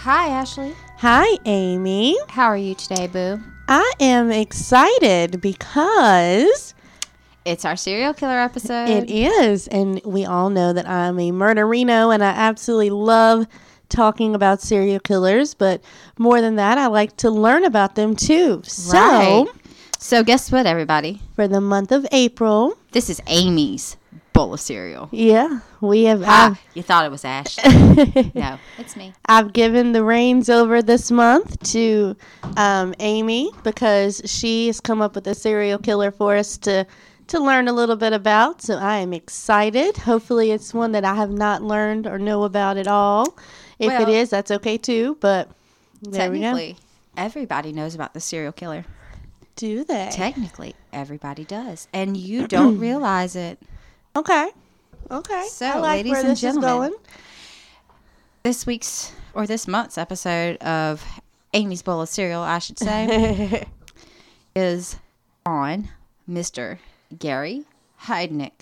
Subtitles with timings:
[0.00, 0.74] Hi, Ashley.
[0.98, 2.16] Hi, Amy.
[2.28, 3.40] How are you today, Boo?
[3.68, 6.74] I am excited because
[7.44, 8.88] It's our serial killer episode.
[8.88, 13.46] it is, and we all know that I'm a murderino and I absolutely love
[13.88, 15.80] talking about serial killers, but
[16.18, 18.62] more than that, I like to learn about them too.
[18.64, 19.46] So, Right.
[19.98, 21.20] So, guess what, everybody?
[21.34, 23.96] for the month of April, This is Amy's
[24.36, 25.08] bowl of cereal.
[25.12, 27.24] yeah, we have Ah, you thought it was.
[27.24, 27.46] I've,
[28.34, 29.12] no, it's me.
[29.26, 32.16] I've given the reins over this month to
[32.56, 36.86] um, Amy because she has come up with a serial killer for us to
[37.28, 38.62] to learn a little bit about.
[38.62, 39.96] So I am excited.
[39.96, 43.36] Hopefully, it's one that I have not learned or know about at all.
[43.78, 45.16] If it Well- is, that's okay too.
[45.20, 45.48] But
[46.02, 46.44] there we go.
[46.44, 46.76] Technically,
[47.16, 48.84] everybody knows about the serial killer.
[49.56, 50.10] Do they?
[50.12, 51.88] Technically, everybody does.
[51.92, 53.58] And you don't realize it.
[54.16, 54.48] Okay.
[55.10, 55.46] Okay.
[55.50, 56.94] So, like ladies and gentlemen.
[58.42, 61.04] This week's, or this month's episode of
[61.52, 63.66] Amy's bowl of cereal, I should say,
[64.56, 64.96] is
[65.44, 65.88] on
[66.30, 66.78] Mr.
[67.18, 67.64] Gary
[68.04, 68.52] Heidnik.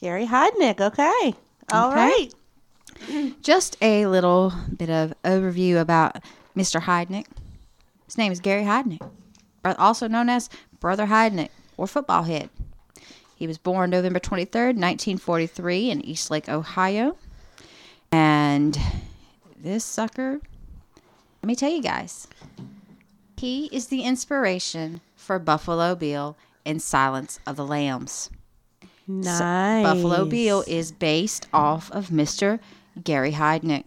[0.00, 0.80] Gary Heidnik.
[0.80, 1.34] Okay.
[1.72, 1.96] All Okay.
[1.96, 3.34] right.
[3.42, 6.22] Just a little bit of overview about
[6.56, 6.80] Mr.
[6.80, 7.26] Heidnik.
[8.06, 9.00] His name is Gary Heidnik,
[9.64, 12.50] also known as Brother Heidnik or Football Head.
[13.36, 17.16] He was born November 23rd, 1943, in Eastlake, Ohio.
[18.12, 18.78] And
[19.56, 20.40] this sucker,
[21.42, 22.28] let me tell you guys,
[23.36, 28.30] he is the inspiration for Buffalo Bill in Silence of the Lambs.
[29.06, 29.84] Nice.
[29.84, 32.60] Buffalo Bill is based off of Mr.
[33.02, 33.84] Gary Heidnick.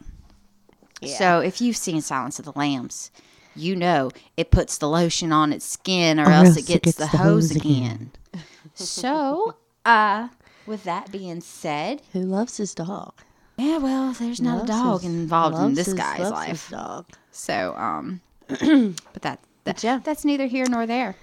[1.18, 3.12] So if you've seen Silence of the Lambs,
[3.56, 7.56] you know it puts the lotion on its skin or, else, it gets, the, hose,
[7.56, 8.12] again.
[8.86, 9.56] So,
[9.86, 10.30] uh,
[10.66, 13.14] with that being said, Who loves his dog?
[13.58, 16.70] yeah, well, there's not a dog his- involved in this his- guy's loves life.
[16.70, 17.06] dog.
[17.32, 20.00] So, um, but that, that yeah.
[20.04, 21.16] that's neither here nor there.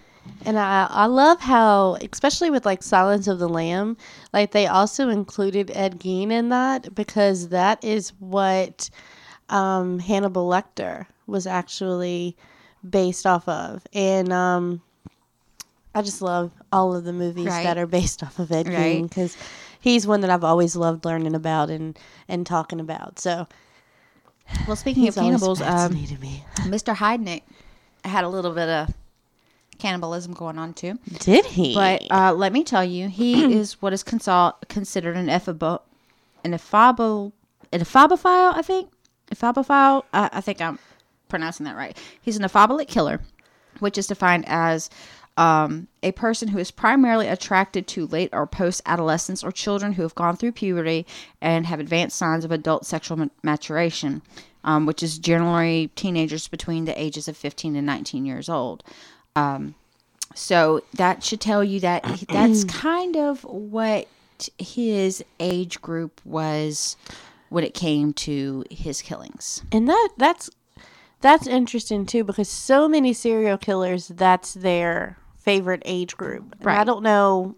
[0.46, 3.96] And I, I love how, especially with like Silence of the Lamb,
[4.32, 8.88] like they also included Ed Gein in that because that is what
[9.50, 12.36] um, Hannibal Lecter was actually
[12.88, 13.86] based off of.
[13.92, 14.80] And um,
[15.94, 17.62] I just love all of the movies Right.
[17.64, 18.76] that are based off of Ed Right.
[18.76, 19.36] Gein because
[19.80, 21.98] he's one that I've always loved learning about and,
[22.28, 23.18] and talking about.
[23.18, 23.46] So
[24.66, 25.92] Well, speaking of cannibals, um.
[25.94, 26.94] Mr.
[27.02, 27.42] Heidnik
[28.04, 28.92] had a little bit of
[29.78, 30.98] cannibalism going on too.
[31.20, 31.74] Did he?
[31.74, 35.80] But uh, let me tell you, he is what is consol- considered an ephabo,
[36.44, 37.32] an ephabo,
[37.72, 38.90] an ephobophile, I think.
[39.34, 40.04] Ephobophile.
[40.12, 40.78] I, I think I'm
[41.28, 41.96] pronouncing that right.
[42.20, 43.20] He's an ephobolic killer,
[43.80, 44.90] which is defined as
[45.36, 50.02] um, a person who is primarily attracted to late or post adolescents or children who
[50.02, 51.06] have gone through puberty
[51.40, 54.22] and have advanced signs of adult sexual ma- maturation,
[54.64, 58.84] um, which is generally teenagers between the ages of 15 and 19 years old.
[60.34, 64.08] So that should tell you that that's kind of what
[64.58, 66.96] his age group was
[67.48, 69.62] when it came to his killings.
[69.72, 70.50] And that that's
[71.20, 76.56] that's interesting too because so many serial killers that's their favorite age group.
[76.60, 77.54] And I don't know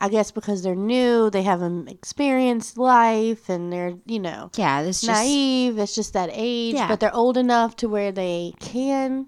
[0.00, 5.00] I guess because they're new, they haven't experienced life and they're, you know, Yeah, this
[5.00, 5.76] just naive.
[5.76, 6.86] It's just that age, Yeah.
[6.86, 9.26] but they're old enough to where they can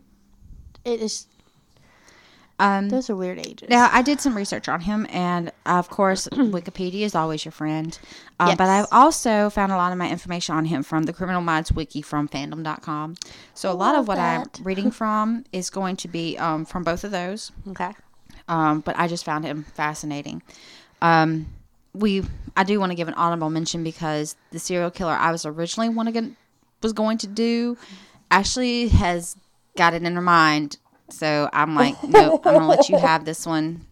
[0.84, 1.26] it is
[2.60, 3.69] um those are weird ages.
[3.69, 7.98] now I did some research on him and of course Wikipedia is always your friend.
[8.38, 11.43] Um, but I've also found a lot of my information on him from the Criminal
[11.43, 13.16] Minds wiki from fandom.com.
[13.54, 14.59] So a lot Love of what that.
[14.59, 17.53] I'm reading from is going to be um, from both of those.
[17.69, 17.93] okay.
[18.48, 20.42] um, but I just found him fascinating.
[21.03, 21.47] Um,
[21.92, 22.22] we,
[22.56, 25.89] I do want to give an honorable mention because the serial killer I was originally
[25.89, 26.30] want to
[26.83, 27.77] was going to do,
[28.30, 29.36] actually has
[29.77, 30.78] got it in her mind.
[31.10, 33.86] So I'm like, no, I'm gonna let you have this one.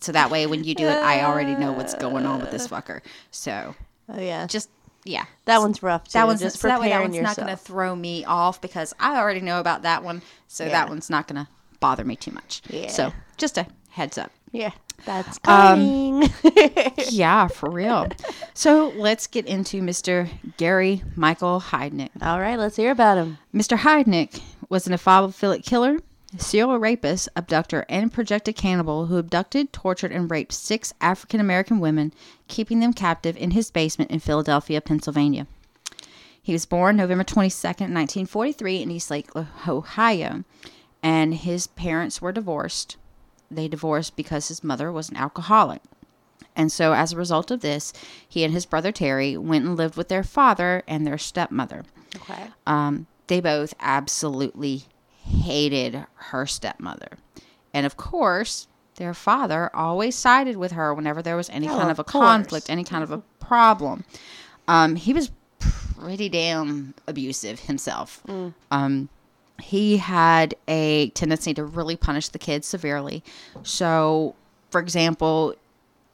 [0.00, 2.66] So that way, when you do it, I already know what's going on with this
[2.68, 3.00] fucker.
[3.30, 3.74] So
[4.08, 4.46] Oh yeah.
[4.46, 4.70] just
[5.04, 6.12] yeah, that one's rough too.
[6.14, 8.92] that one's just so that way that one's not going to throw me off because
[9.00, 10.20] I already know about that one.
[10.46, 10.70] So Yeah.
[10.70, 11.50] that one's not going to
[11.80, 12.60] bother me too much.
[12.68, 12.88] Yeah.
[12.88, 14.30] So just a heads up.
[14.52, 14.72] Yeah.
[15.06, 16.30] That's Um, coming.
[17.08, 18.08] Yeah, for real.
[18.52, 20.28] so let's get into Mr.
[20.58, 22.10] Gary Michael Heidnik.
[22.20, 23.38] All right, let's hear about him.
[23.54, 23.78] Mr.
[23.78, 25.96] Heidnik was an ephobophilic killer,
[26.38, 32.12] serial rapist, abductor, and projected cannibal who abducted, tortured, and raped six African American women,
[32.48, 35.46] keeping them captive in his basement in Philadelphia, Pennsylvania.
[36.42, 39.36] He was born November 22nd, 1943, in Eastlake,
[39.68, 40.44] Ohio,
[41.02, 42.96] and his parents were divorced.
[43.50, 45.82] They divorced because his mother was an alcoholic.
[46.56, 47.92] And so, as a result of this,
[48.28, 51.84] he and his brother Terry went and lived with their father and their stepmother.
[52.16, 52.48] Okay.
[52.66, 54.84] Um, they both absolutely
[55.24, 57.18] hated her stepmother.
[57.72, 61.90] And of course, their father always sided with her whenever there was any Oh, kind
[61.90, 62.24] of a course.
[62.24, 64.04] conflict, any kind of a problem.
[64.68, 68.22] Um, he was pretty damn abusive himself.
[68.70, 69.08] Um,
[69.60, 73.22] he had a tendency to really punish the kids severely.
[73.62, 74.34] So,
[74.70, 75.54] for example,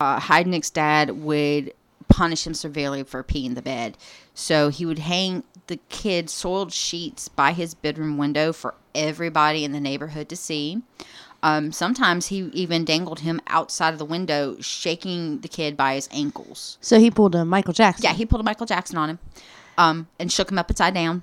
[0.00, 1.72] uh, Heidnik's dad would
[2.08, 3.96] punish him severely for peeing the bed.
[4.34, 9.72] So he would hang the kid soiled sheets by his bedroom window for everybody in
[9.72, 10.82] the neighborhood to see.
[11.42, 16.08] Um, sometimes he even dangled him outside of the window, shaking the kid by his
[16.12, 16.78] ankles.
[16.80, 18.04] So he pulled a Michael Jackson.
[18.04, 19.18] Yeah, he pulled a Michael Jackson on him
[19.78, 21.22] um, and shook him upside down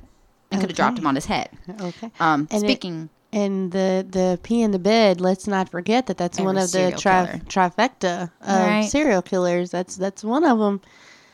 [0.51, 1.49] and could have dropped him on his head.
[1.81, 2.11] Okay.
[2.19, 5.19] Um, And it- speaking, And the the pee in the bed.
[5.19, 8.87] Let's not forget that that's one of the tri- trifecta of Right.
[8.87, 9.71] serial killers.
[9.71, 10.81] That's that's one of them.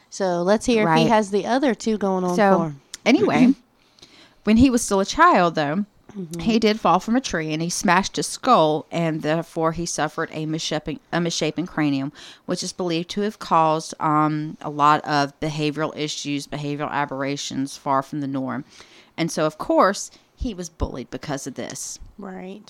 [0.09, 2.81] So let's hear if he has the other two going on So for him.
[3.09, 3.53] Anyway,
[4.43, 5.85] when he was still a child, though,
[6.17, 6.39] Mm-hmm.
[6.39, 10.27] he did fall from a tree and he smashed his skull, and therefore he suffered
[10.31, 12.11] a misshapen, a misshapen cranium,
[12.47, 18.01] which is believed to have caused um, a lot of behavioral issues, behavioral aberrations far
[18.01, 18.65] from the norm.
[19.17, 21.99] And so, of course, he was bullied because of this.
[22.17, 22.63] Right.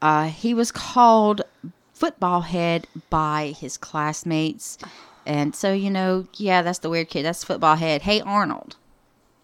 [0.00, 1.42] Uh, he was called
[1.92, 4.78] football head by his classmates.
[5.26, 7.26] And so, you know, yeah, that's the weird kid.
[7.26, 8.00] That's football head.
[8.02, 8.76] Hey, Arnold.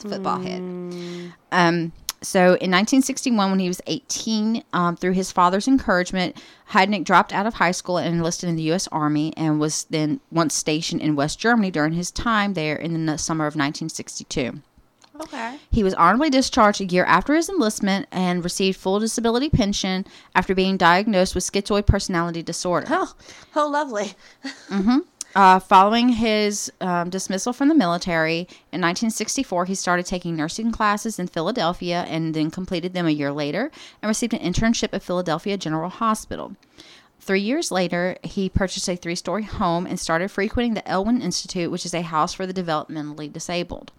[0.08, 1.32] Football head.
[1.52, 1.92] Um,
[2.22, 6.36] so in 1961, when he was 18, um, through his father's encouragement,
[6.70, 8.88] Heidnik dropped out of high school and enlisted in the U.S.
[8.88, 13.18] Army and was then once stationed in West Germany during his time there in the
[13.18, 14.60] summer of 1962.
[15.20, 15.58] Okay.
[15.70, 20.04] He was honorably discharged a year after his enlistment and received full disability pension
[20.34, 22.86] after being diagnosed with schizoid personality disorder.
[22.90, 23.14] Oh,
[23.56, 24.14] oh, lovely.
[25.36, 31.18] Uh, following his um, dismissal from the military in 1964, he started taking nursing classes
[31.18, 35.58] in Philadelphia and then completed them a year later and received an internship at Philadelphia
[35.58, 36.56] General Hospital.
[37.20, 41.70] Three years later, he purchased a three story home and started frequenting the Elwyn Institute,
[41.70, 43.92] which is a house for the developmentally disabled.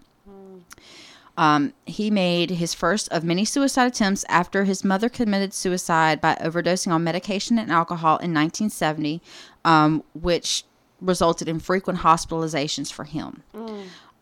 [1.38, 6.36] Um, he made his first of many suicide attempts after his mother committed suicide by
[6.42, 9.22] overdosing on medication and alcohol in 1970,
[9.64, 10.64] um, which
[11.02, 13.44] resulted in frequent hospitalizations for him.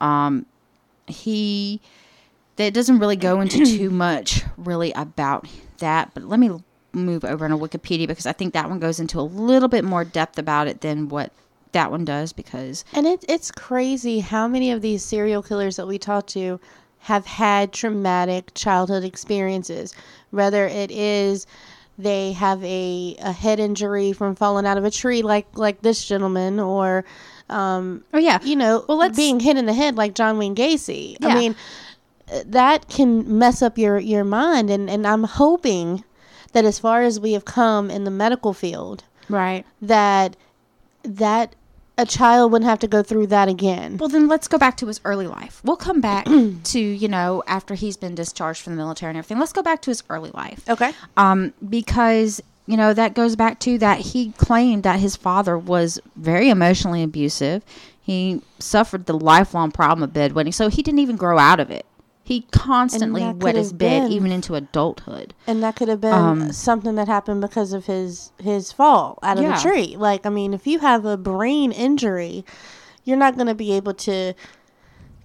[0.01, 0.45] Um,
[1.07, 1.81] he
[2.57, 5.47] that doesn't really go into too much really about
[5.79, 6.51] that, but let me
[6.93, 10.05] move over into Wikipedia because I think that one goes into a little bit more
[10.05, 11.31] depth about it than what
[11.73, 15.87] that one does because And it, it's crazy how many of these serial killers that
[15.87, 16.59] we talk to
[16.99, 19.93] have had traumatic childhood experiences.
[20.31, 21.45] Whether it is
[21.97, 26.05] they have a, a head injury from falling out of a tree, like like this
[26.05, 27.05] gentleman, or
[27.49, 30.55] um, oh yeah, you know, Well, let's- being hit in the head like John Wayne
[30.55, 31.17] Gacy.
[31.19, 31.27] Yeah.
[31.29, 31.55] I mean,
[32.45, 36.03] that can mess up your your mind, and and I'm hoping
[36.53, 39.65] that as far as we have come in the medical field, right.
[39.81, 40.35] that
[41.03, 41.55] that
[41.97, 43.97] a child wouldn't have to go through that again.
[43.97, 45.61] Well, then let's go back to his early life.
[45.63, 46.25] We'll come back
[46.63, 49.39] to, you know, after he's been discharged from the military and everything.
[49.39, 50.67] Let's go back to his early life.
[50.69, 50.91] Okay.
[51.15, 55.99] Um, because, you know, that goes back to that he claimed that his father was
[56.15, 57.63] very emotionally abusive.
[58.01, 61.85] He suffered the lifelong problem of bedwetting, so he didn't even grow out of it.
[62.27, 65.35] He constantly wet his bed been- even into adulthood.
[65.45, 69.37] And that could have been Um, something that happened because of his his fall out
[69.37, 69.55] of Yeah.
[69.55, 69.95] the tree.
[69.97, 72.43] Like, I mean, if you have a brain injury,
[73.03, 74.33] you're not going to be able to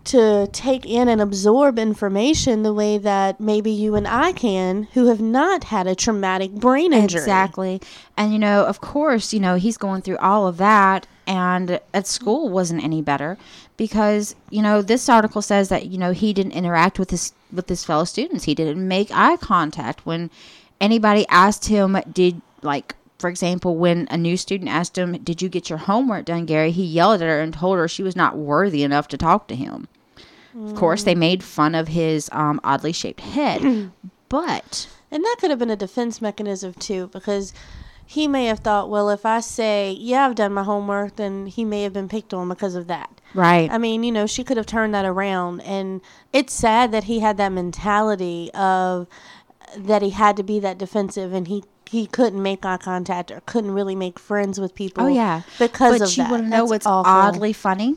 [0.02, 5.06] to take in and absorb information the way that maybe you and I can who
[5.08, 7.20] have not had a traumatic brain injury.
[7.20, 7.82] Exactly.
[8.16, 11.06] And, you know, of course, you know, he's going through all of that.
[11.26, 13.36] And at school wasn't any better
[13.80, 17.66] because, you know, this article says that, you know, he didn't interact with his with
[17.66, 18.44] his fellow students.
[18.44, 20.30] He didn't make eye contact when
[20.82, 25.48] anybody asked him, did like for example, when a new student asked him, Did you
[25.48, 26.72] get your homework done, Gary?
[26.72, 29.56] He yelled at her and told her she was not worthy enough to talk to
[29.56, 29.88] him.
[30.54, 33.92] Of course, they made fun of his um, oddly shaped head.
[34.28, 37.54] but And that could have been a defense mechanism too, because
[38.10, 41.64] he may have thought, well, if I say, yeah, I've done my homework, then he
[41.64, 43.20] may have been picked on because of that.
[43.34, 43.70] right.
[43.70, 45.60] I mean, you know, she could have turned that around.
[45.60, 46.00] And
[46.32, 49.06] it's sad that he had that mentality of
[49.78, 51.62] that he had to be that defensive and he.
[51.88, 55.04] He couldn't make eye contact or couldn't really make friends with people.
[55.06, 56.30] Oh yeah, because but of you that.
[56.30, 57.10] want to know That's what's awful.
[57.12, 57.96] oddly funny?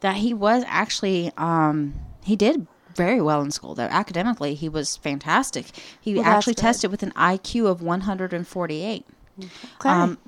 [0.00, 2.66] That he was actually um, he did
[2.96, 3.84] very well in school though.
[3.84, 5.66] Academically, he was fantastic.
[6.00, 9.06] He Well, actually tested with an IQ of 148.
[9.80, 9.88] Okay.
[9.88, 10.18] Um,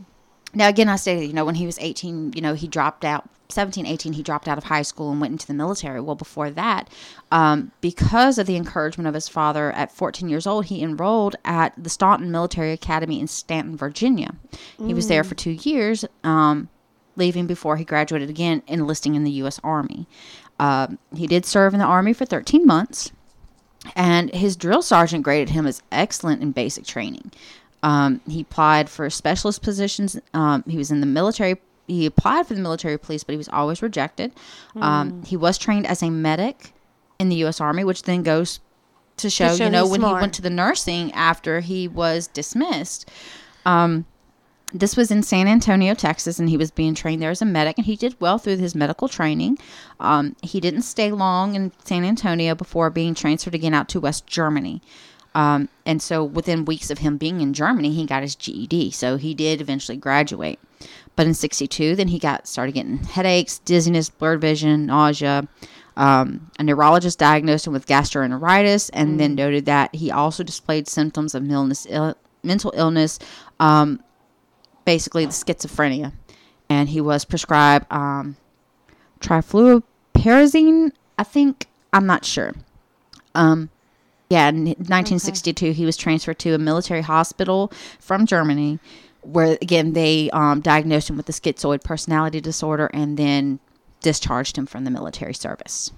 [0.55, 3.29] now again i stated you know when he was 18 you know he dropped out
[3.49, 6.51] 17 18 he dropped out of high school and went into the military well before
[6.51, 6.89] that
[7.31, 11.73] um, because of the encouragement of his father at 14 years old he enrolled at
[11.83, 14.35] the staunton military academy in staunton virginia
[14.79, 16.69] he was there for two years um,
[17.17, 20.07] leaving before he graduated again enlisting in the u.s army
[20.59, 23.13] um, he did serve in the army for 13 months
[23.97, 27.33] and his drill sergeant graded him as excellent in basic training.
[27.83, 30.19] Um, he applied for specialist positions.
[30.35, 31.57] Um, he was in the military.
[31.89, 34.33] He applied for the military police, but he was always rejected.
[34.77, 36.73] Um, he was trained as a medic
[37.19, 37.61] in the U.S.
[37.61, 38.61] Army, which then goes
[39.17, 43.11] to show, show you know, when he went to the nursing after he was dismissed.
[43.67, 44.07] Um,
[44.75, 47.77] this was in San Antonio, Texas, and he was being trained there as a medic,
[47.77, 49.59] and he did well through his medical training.
[50.01, 54.27] Um, he didn't stay long in San Antonio before being transferred again out to West
[54.27, 54.81] Germany.
[55.35, 58.91] Um, and so within weeks of him being in Germany, he got his GED.
[58.91, 60.59] So he did eventually graduate.
[61.17, 65.49] But in 62, then he got started getting headaches, dizziness, blurred vision, nausea.
[65.97, 71.35] Um, a neurologist diagnosed him with gastroenteritis and then noted that he also displayed symptoms
[71.35, 73.19] of illness, Ill, mental illness,
[73.61, 74.03] um,
[74.87, 76.13] basically the schizophrenia.
[76.71, 78.37] And he was prescribed um,
[79.21, 81.67] trifluoperazine, I think.
[81.93, 82.55] I'm not sure.
[83.35, 83.69] Um,
[84.33, 87.71] yeah, in 1962, he was transferred to a military hospital
[88.01, 88.79] from Germany,
[89.21, 93.61] where again they um, diagnosed him with the schizoid personality disorder and then
[94.01, 95.93] discharged him from the military service.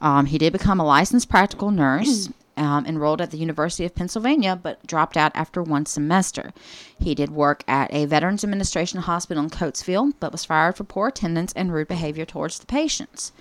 [0.00, 4.58] Um, he did become a licensed practical nurse, um, enrolled at the University of Pennsylvania,
[4.60, 6.54] but dropped out after one semester.
[6.98, 11.08] He did work at a Veterans Administration hospital in Coatesville, but was fired for poor
[11.08, 13.32] attendance and rude behavior towards the patients.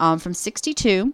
[0.00, 1.12] Um, from 62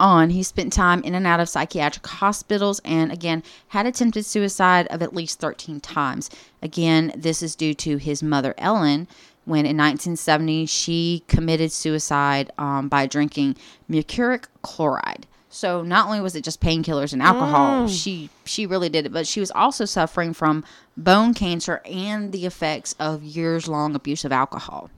[0.00, 4.86] on, he spent time in and out of psychiatric hospitals and again had attempted suicide
[4.88, 6.30] of at least 13 times.
[6.62, 9.06] Again, this is due to his mother, Ellen,
[9.44, 13.56] when in 1970 she committed suicide um, by drinking
[13.88, 15.26] mercuric chloride.
[15.50, 19.26] So not only was it just painkillers and alcohol, she she really did it, but
[19.26, 20.64] she was also suffering from
[20.96, 24.90] bone cancer and the effects of years long abuse of alcohol.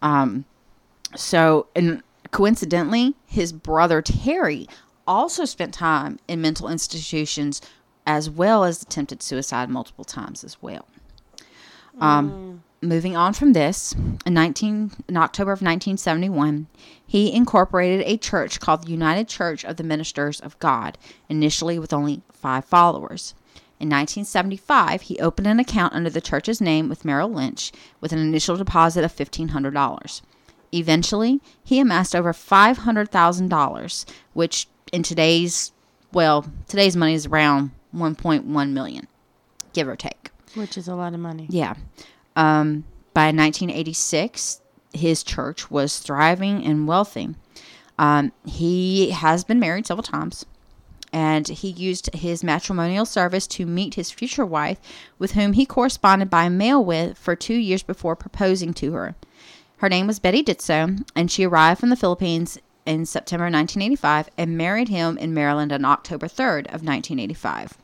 [0.00, 0.46] Um,
[1.16, 4.68] so, and coincidentally, his brother Terry
[5.06, 7.60] also spent time in mental institutions
[8.06, 10.88] as well as attempted suicide multiple times as well.
[12.00, 13.94] Um, moving on from this,
[14.24, 16.68] in 19 in October of 1971,
[17.06, 20.96] he incorporated a church called the United Church of the Ministers of God,
[21.28, 23.34] initially with only five followers.
[23.80, 28.18] In 1975, he opened an account under the church's name with Merrill Lynch with an
[28.18, 30.20] initial deposit of $1,500.
[30.72, 35.72] Eventually, he amassed over $500,000, which in today's,
[36.12, 39.06] well, today's money is around 1.1 million,
[39.72, 40.30] give or take.
[40.54, 41.46] Which is a lot of money.
[41.48, 41.74] Yeah.
[42.36, 42.84] Um,
[43.14, 44.60] by 1986,
[44.92, 47.34] his church was thriving and wealthy.
[47.98, 50.46] Um, he has been married several times,
[51.12, 54.78] and he used his matrimonial service to meet his future wife,
[55.18, 59.16] with whom he corresponded by mail with for two years before proposing to her.
[59.78, 64.56] Her name was Betty Ditso, and she arrived from the Philippines in September 1985 and
[64.56, 67.76] married him in Maryland on October 3rd of 1985.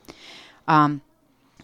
[0.67, 1.01] Um,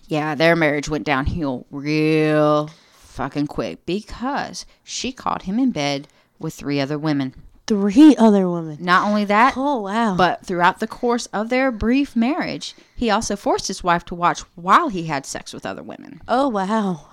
[0.07, 2.69] yeah, their marriage went downhill real
[3.00, 6.07] fucking quick because she caught him in bed
[6.39, 7.33] with three other women.
[7.67, 8.77] Three other women.
[8.81, 10.15] Not only that, Oh wow.
[10.15, 14.41] but throughout the course of their brief marriage, he also forced his wife to watch
[14.55, 16.21] while he had sex with other women.
[16.27, 17.07] oh wow.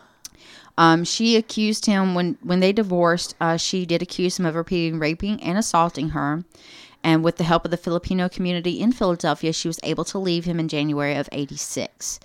[0.78, 3.34] Um, she accused him when when they divorced.
[3.40, 6.44] Uh, she did accuse him of repeating raping and assaulting her.
[7.02, 10.44] And with the help of the Filipino community in Philadelphia, she was able to leave
[10.44, 12.20] him in January of '86.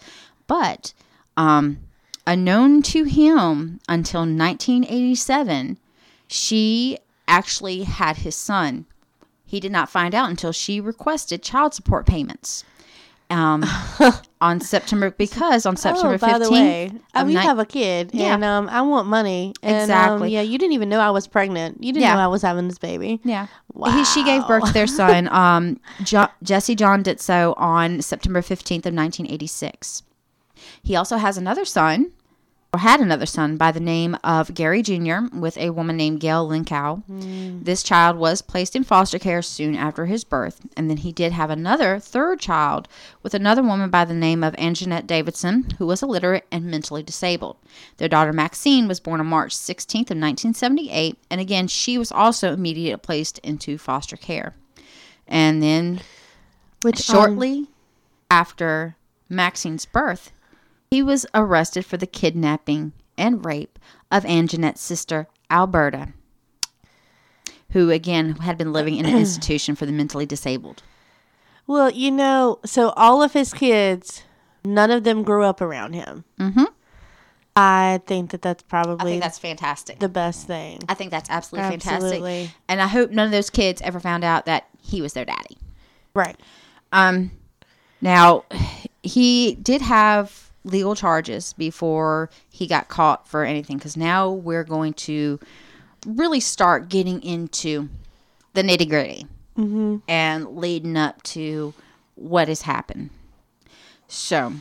[0.45, 0.93] But
[1.35, 1.79] um,
[2.27, 5.79] unknown to him until 1987,
[6.27, 8.85] she actually had his son.
[9.47, 12.63] He did not find out until she requested child support payments.
[13.29, 13.63] Um,
[14.41, 17.47] on September because on September oh, by 15th, the way, I of mean, you ni-
[17.47, 18.35] have a kid, Yeah.
[18.35, 19.53] and um, I want money.
[19.63, 20.27] And, Exactly.
[20.27, 21.83] Um, yeah, you didn't even know I was pregnant.
[21.83, 22.15] You didn't Yeah.
[22.15, 23.19] know I was having this baby.
[23.23, 23.47] Yeah.
[23.91, 28.41] He, she gave birth to their son, um, jo- Jesse John did so on September
[28.41, 30.03] 15th of 1986.
[30.83, 32.11] He also has another son,
[32.79, 35.27] had another son by the name of Gary Jr.
[35.31, 37.03] with a woman named Gail Linkow.
[37.63, 41.31] This child was placed in foster care soon after his birth, and then he did
[41.33, 42.87] have another third child
[43.21, 47.57] with another woman by the name of Anjanette Davidson, who was illiterate and mentally disabled.
[47.97, 52.53] Their daughter Maxine was born on March 16th of 1978, and again she was also
[52.53, 54.55] immediately placed into foster care.
[55.27, 56.01] And then
[56.81, 57.67] Which um, shortly
[58.31, 58.95] after
[59.29, 60.31] Maxine's birth,
[60.93, 63.79] He was arrested for the kidnapping and rape
[64.11, 66.13] of Anjanette's sister, Alberta,
[67.71, 70.83] who again had been living in an institution for the mentally disabled.
[71.65, 74.21] Well, you know, so all of his kids,
[74.63, 76.25] none of them grew up around him.
[76.39, 76.67] Mhm.
[77.55, 79.97] I think that that's I probably think that's fantastic.
[79.97, 80.77] the best thing.
[80.87, 82.19] I think that's absolutely, Absolutely.
[82.19, 82.55] fantastic.
[82.69, 85.57] And I hope none of those kids ever found out that he was their daddy.
[86.13, 86.39] Right.
[86.91, 87.31] Um,
[87.99, 88.45] now
[89.01, 93.77] he did have legal charges before he got caught for anything.
[93.77, 95.39] Because now we're going to
[96.05, 97.89] really start getting into
[98.53, 99.27] the nitty gritty
[100.07, 101.73] and leading up to
[102.15, 103.09] what has happened.
[104.07, 104.53] So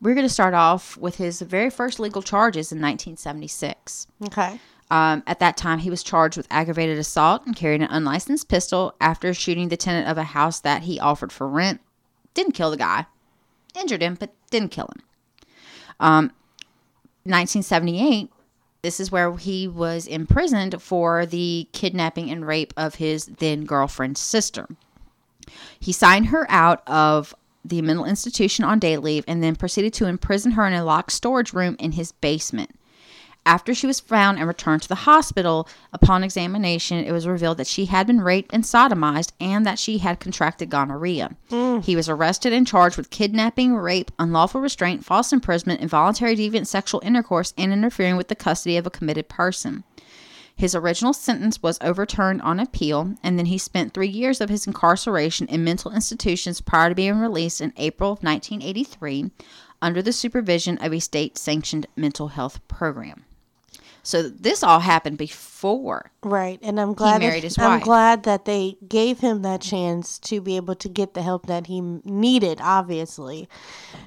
[0.00, 4.06] we're going to start off with his very first legal charges in 1976.
[4.26, 4.60] Okay.
[4.90, 8.94] Um, at that time, he was charged with aggravated assault and carrying an unlicensed pistol
[9.00, 11.80] after shooting the tenant of a house that he offered for rent.
[12.32, 13.06] Didn't kill the guy,
[13.74, 15.02] injured him, but didn't kill him.
[16.00, 16.32] Um,
[17.24, 18.30] 1978,
[18.82, 24.20] this is where he was imprisoned for the kidnapping and rape of his then girlfriend's
[24.20, 24.66] sister.
[25.78, 30.06] He signed her out of the mental institution on day leave and then proceeded to
[30.06, 32.77] imprison her in a locked storage room in his basement.
[33.48, 37.66] After she was found and returned to the hospital, upon examination, it was revealed that
[37.66, 41.34] she had been raped and sodomized and that she had contracted gonorrhea.
[41.48, 41.82] Mm.
[41.82, 47.00] He was arrested and charged with kidnapping, rape, unlawful restraint, false imprisonment, involuntary deviant sexual
[47.02, 49.82] intercourse, and interfering with the custody of a committed person.
[50.54, 54.66] His original sentence was overturned on appeal, and then he spent three years of his
[54.66, 59.30] incarceration in mental institutions prior to being released in April of 1983
[59.80, 63.24] under the supervision of a state sanctioned mental health program.
[64.02, 66.10] So this all happened before.
[66.22, 66.58] Right.
[66.62, 67.82] And I'm glad married that, his I'm wife.
[67.82, 71.66] glad that they gave him that chance to be able to get the help that
[71.66, 73.48] he needed, obviously.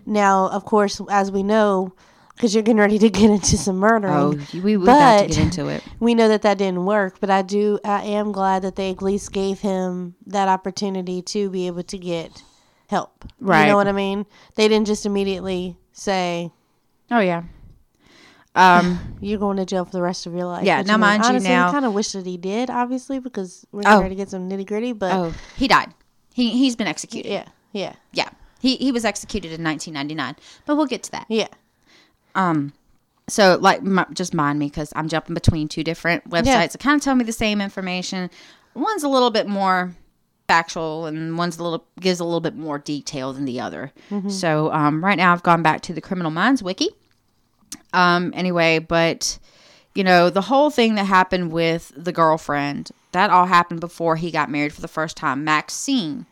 [0.05, 1.93] Now, of course, as we know,
[2.35, 4.13] because you're getting ready to get into some murdering.
[4.13, 5.83] Oh, we we got to get into it.
[5.99, 9.01] we know that that didn't work, but I do, I am glad that they at
[9.01, 12.41] least gave him that opportunity to be able to get
[12.87, 13.25] help.
[13.39, 13.61] Right.
[13.61, 14.25] You know what I mean?
[14.55, 16.51] They didn't just immediately say,
[17.11, 17.43] Oh yeah.
[18.55, 19.17] Um.
[19.21, 20.65] you're going to jail for the rest of your life.
[20.65, 22.69] Yeah, Which, now I mean, mind you now- I kind of wish that he did,
[22.69, 24.07] obviously, because we're Oh.
[24.07, 25.93] to get some nitty gritty, but oh, he died.
[26.33, 27.31] He he's been executed.
[27.31, 28.29] yeah, yeah, Yeah.
[28.59, 30.35] He he was executed in 1999.
[30.65, 31.25] But we'll get to that.
[31.29, 31.47] yeah.
[32.35, 32.73] Um,
[33.27, 36.67] so like, m- just mind me because I'm jumping between two different websites Yeah.
[36.67, 38.29] that kind of tell me the same information.
[38.73, 39.93] One's a little bit more
[40.47, 43.91] factual, and one's a little gives a little bit more detail than the other.
[44.29, 46.89] So um, right now I've gone back to the Criminal Minds wiki.
[47.93, 49.37] Um, anyway, but
[49.95, 54.31] you know the whole thing that happened with the girlfriend that all happened before he
[54.31, 55.43] got married for the first time.
[55.43, 56.25] Maxine,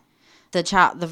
[0.51, 1.11] the child, the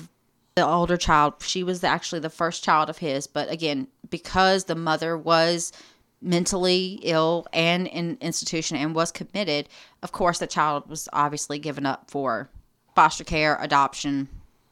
[0.55, 3.27] the older child, she was actually the first child of his.
[3.27, 5.71] But again, because the mother was
[6.19, 9.69] mentally ill and in institution and was committed,
[10.01, 12.49] of course, the child was obviously given up for
[12.95, 14.29] foster care, adoption.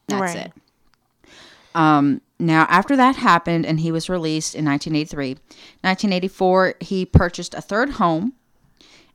[0.07, 0.45] That's Right.
[0.47, 0.53] it.
[1.75, 5.35] Um, now, after that happened and he was released in 1983,
[5.81, 8.33] 1984, he purchased a third home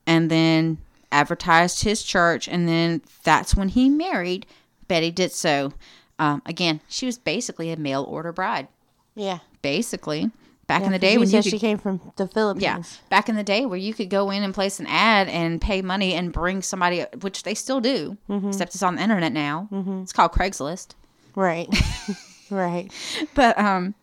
[0.06, 0.78] and then
[1.12, 2.48] advertised his church.
[2.48, 4.46] And then that's when he married
[4.88, 5.72] Betty Ditso.
[6.18, 8.68] Um, again, she was basically a mail order bride.
[9.14, 9.38] Yeah.
[9.62, 10.30] Basically,
[10.66, 12.62] back in the day he when you could she came from the Philippines.
[12.62, 15.60] yeah, back in the day where you could go in and place an ad and
[15.60, 18.48] pay money and bring somebody, which they still do, Mm-hmm.
[18.48, 19.68] except it's on the internet now.
[20.02, 20.94] It's called Craigslist.
[21.34, 21.68] Right.
[22.50, 22.90] right.
[23.34, 23.94] But um,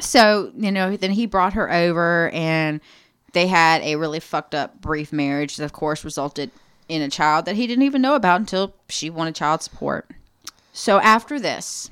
[0.00, 2.80] so you know, then he brought her over, and
[3.32, 6.50] they had a really fucked up brief marriage that, of course, resulted
[6.88, 10.10] in a child that he didn't even know about until she wanted child support.
[10.72, 11.90] So after this,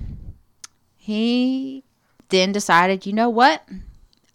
[0.97, 1.85] he
[2.29, 3.69] then decided, you know what?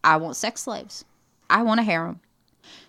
[0.03, 1.05] I want sex slaves.
[1.49, 2.19] I want a harem.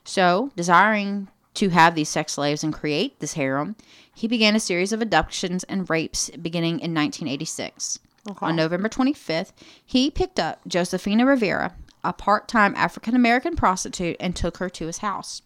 [0.05, 3.77] So, desiring to have these sex slaves and create this harem,
[4.15, 8.01] he began a series of abductions and rapes beginning in 1986.
[8.41, 9.53] On November 25th,
[9.85, 14.87] he picked up Josefina Rivera, a part time African American prostitute, and took her to
[14.87, 15.43] his house.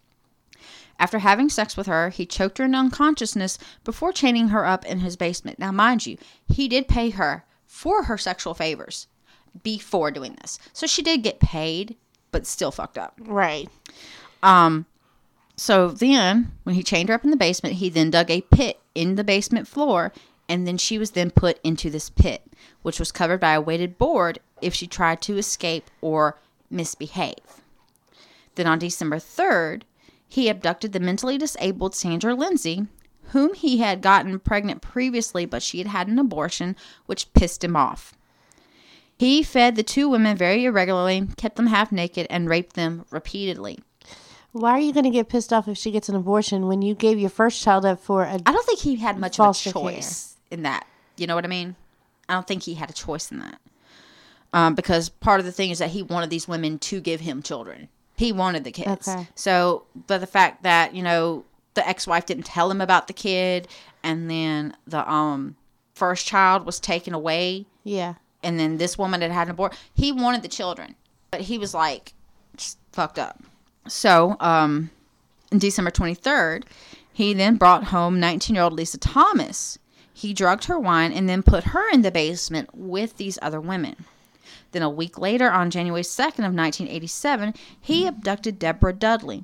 [0.97, 4.99] After having sex with her, he choked her into unconsciousness before chaining her up in
[4.99, 5.59] his basement.
[5.59, 9.07] Now, mind you, he did pay her for her sexual favors
[9.63, 10.59] before doing this.
[10.71, 11.97] So she did get paid,
[12.31, 13.19] but still fucked up.
[13.19, 13.69] Right.
[14.41, 14.85] Um,
[15.57, 18.79] so then, when he chained her up in the basement, he then dug a pit
[18.93, 20.13] in the basement floor,
[20.47, 22.43] and then she was then put into this pit,
[22.81, 27.61] which was covered by a weighted board if she tried to escape or misbehave.
[28.55, 29.83] Then on December 3rd,
[30.27, 32.87] he abducted the mentally disabled Sandra Lindsay,
[33.29, 37.75] whom he had gotten pregnant previously, but she had had an abortion, which pissed him
[37.75, 38.13] off.
[39.17, 43.79] He fed the two women very irregularly, kept them half naked, and raped them repeatedly.
[44.51, 46.95] Why are you going to get pissed off if she gets an abortion when you
[46.95, 49.53] gave your first child up for a I don't think he had much of a
[49.53, 50.31] choice.
[50.31, 50.34] care.
[50.51, 50.87] In that.
[51.17, 51.75] You know what I mean?
[52.27, 53.59] I don't think he had a choice in that.
[54.53, 57.41] Um, because part of the thing is that he wanted these women to give him
[57.41, 57.89] children.
[58.15, 59.07] He wanted the kids.
[59.07, 59.27] Okay.
[59.35, 63.67] So, but the fact that, you know, the ex-wife didn't tell him about the kid
[64.01, 65.55] and then the um
[65.93, 68.15] first child was taken away yeah?
[68.43, 69.77] and then this woman had had an abortion.
[69.93, 70.95] He wanted the children,
[71.31, 72.13] but he was like
[72.57, 73.41] just fucked up.
[73.87, 74.89] So, um,
[75.51, 76.63] in December 23rd,
[77.13, 79.77] he then brought home 19 year old Lisa Thomas.
[80.17, 84.05] He drugged her wine and then put her in the basement with these other women.
[84.71, 89.43] Then, a week later, on January 2nd of 1987, he abducted Deborah Dudley.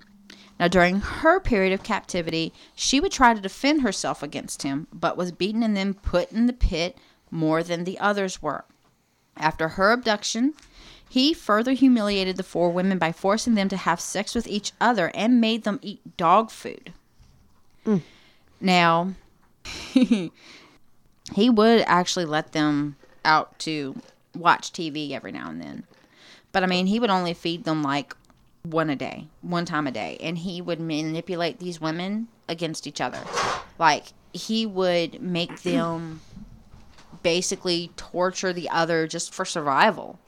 [0.58, 5.18] Now, during her period of captivity, she would try to defend herself against him, but
[5.18, 6.98] was beaten and then put in the pit
[7.30, 8.64] more than the others were.
[9.36, 10.54] After her abduction,
[11.10, 15.12] he further humiliated the four women by forcing them to have sex with each other
[15.14, 16.94] and made them eat dog food.
[17.86, 18.02] Mm.
[18.62, 19.16] Now,
[21.34, 23.96] he would actually let them out to
[24.36, 25.84] watch TV every now and then.
[26.52, 28.16] But I mean, he would only feed them like
[28.64, 30.18] one a day, one time a day.
[30.22, 33.20] And he would manipulate these women against each other.
[33.80, 36.22] Like, he would make them
[37.24, 40.20] basically torture the other just for survival.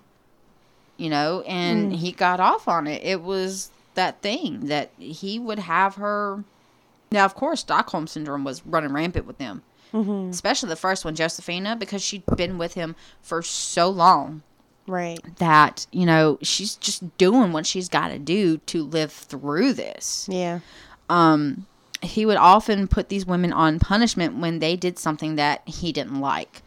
[0.98, 1.96] You know, and mm.
[1.96, 3.02] he got off on it.
[3.04, 6.44] It was that thing that he would have her.
[7.12, 10.30] Now, of course, Stockholm syndrome was running rampant with them, mm-hmm.
[10.30, 14.42] especially the first one, Josefina, because she'd been with him for so long
[14.86, 15.20] Right.
[15.38, 20.28] that you know she's just doing what she's got to do to live through this
[20.30, 20.60] Yeah.
[21.10, 21.66] um,
[22.02, 26.20] he would often put these women on punishment when they did something that he didn't
[26.20, 26.62] like.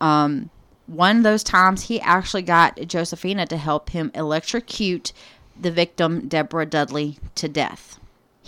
[0.00, 0.50] Um,
[0.88, 5.12] one of those times, he actually got Josefina to help him electrocute
[5.60, 7.99] the victim, Deborah Dudley, to death.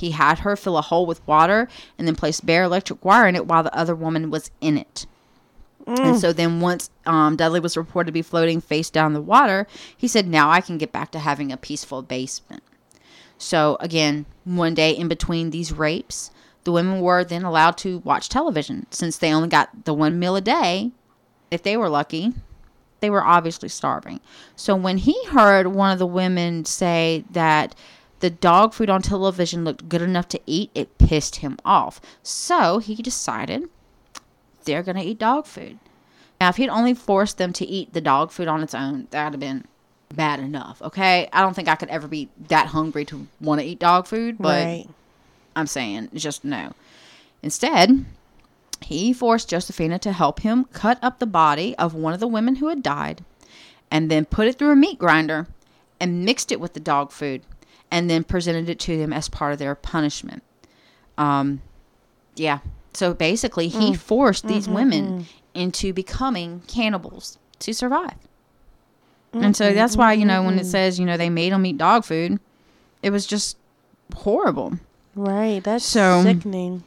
[0.03, 3.37] He had her fill a hole with water and then place bare electric wire in
[3.37, 5.07] it while the other woman was in it.
[5.87, 9.69] And so then, once um, Dudley was reported to be floating face down the water,
[9.97, 12.65] he said, Now I can get back to having a peaceful basement.
[13.39, 16.33] So, again, one day in between these rapes,
[16.65, 20.35] the women were then allowed to watch television since they only got the one meal
[20.35, 20.91] a day.
[21.53, 22.33] If they were lucky,
[22.99, 24.19] they were obviously starving.
[24.57, 27.77] So, when he heard one of the women say that
[28.23, 32.01] the dog food on television looked good enough to eat, it pissed him off.
[32.23, 33.65] So, he decided
[34.65, 35.79] they're going to eat dog food.
[36.41, 39.35] Now, if he'd only forced them to eat the dog food on its own, that'd
[39.35, 39.65] have been
[40.15, 40.81] bad enough.
[40.83, 44.07] Okay, I don't think I could ever be that hungry to want to eat dog
[44.07, 44.87] food, but right.
[45.57, 46.75] I'm saying just no.
[47.43, 48.05] Instead,
[48.83, 52.57] he forced Josefina to help him cut up the body of one of the women
[52.57, 53.25] who had died,
[53.91, 55.49] and then put it through a meat grinder
[56.01, 57.43] and mixed it with the dog food,
[57.93, 60.43] and then presented it to them as part of their punishment.
[61.19, 61.61] Um,
[62.35, 62.61] yeah.
[62.95, 63.97] So basically, he mm.
[63.97, 65.23] forced these mm-hmm, women mm-hmm.
[65.55, 68.17] into becoming cannibals to survive.
[69.35, 71.65] And so mm-hmm, that's why, you know, when it says, you know, they made them
[71.65, 72.39] eat dog food,
[73.03, 73.57] it was just
[74.15, 74.79] horrible.
[75.15, 75.63] Right.
[75.63, 76.85] That's So- sickening.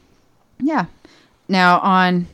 [0.60, 0.86] Yeah.
[1.48, 2.28] Now, on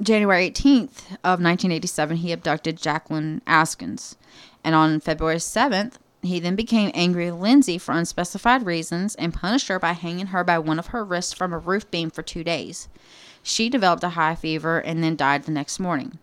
[0.00, 4.16] January 18th of 1987, he abducted Jacqueline Askins.
[4.62, 5.94] And on February 7th,
[6.26, 10.44] he then became angry at Lindsay for unspecified reasons and punished her by hanging her
[10.44, 12.88] by one of her wrists from a roof beam for two days.
[13.42, 16.18] She developed a high fever and then died the next morning.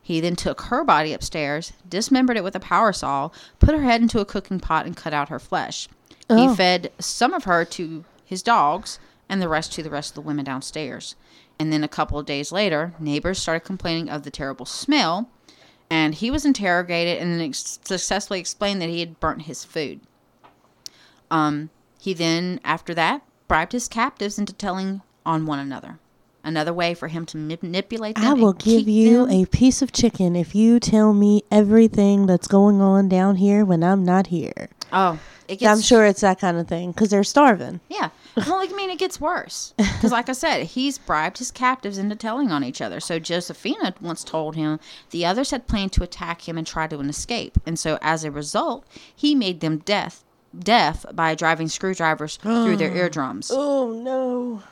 [0.00, 4.02] He then took her body upstairs, dismembered it with a power saw, put her head
[4.02, 5.88] into a cooking pot, and cut out her flesh.
[6.28, 6.36] Oh.
[6.36, 10.14] He fed some of her to his dogs and the rest to the rest of
[10.16, 11.14] the women downstairs.
[11.58, 15.30] And then a couple of days later, neighbors started complaining of the terrible smell,
[15.92, 20.00] and he was interrogated and ex- successfully explained that he had burnt his food.
[21.30, 21.68] Um,
[22.00, 25.98] he then, after that, bribed his captives into telling on one another.
[26.42, 28.24] Another way for him to manipulate them.
[28.24, 32.48] I will give you them- a piece of chicken if you tell me everything that's
[32.48, 34.70] going on down here when I'm not here.
[34.94, 35.18] Oh,
[35.52, 35.70] it gets.
[35.70, 37.80] I'm sure it's that kind of thing because they're starving.
[37.88, 38.10] Yeah.
[38.36, 39.74] Well, like, I mean, it gets worse.
[39.76, 42.98] Because, like I said, he's bribed his captives into telling on each other.
[42.98, 47.00] So, Josefina once told him the others had planned to attack him and try to
[47.00, 47.58] escape.
[47.66, 50.24] And so, as a result, he made them deaf,
[50.58, 53.50] deaf by driving screwdrivers through their eardrums.
[53.52, 54.62] Oh no.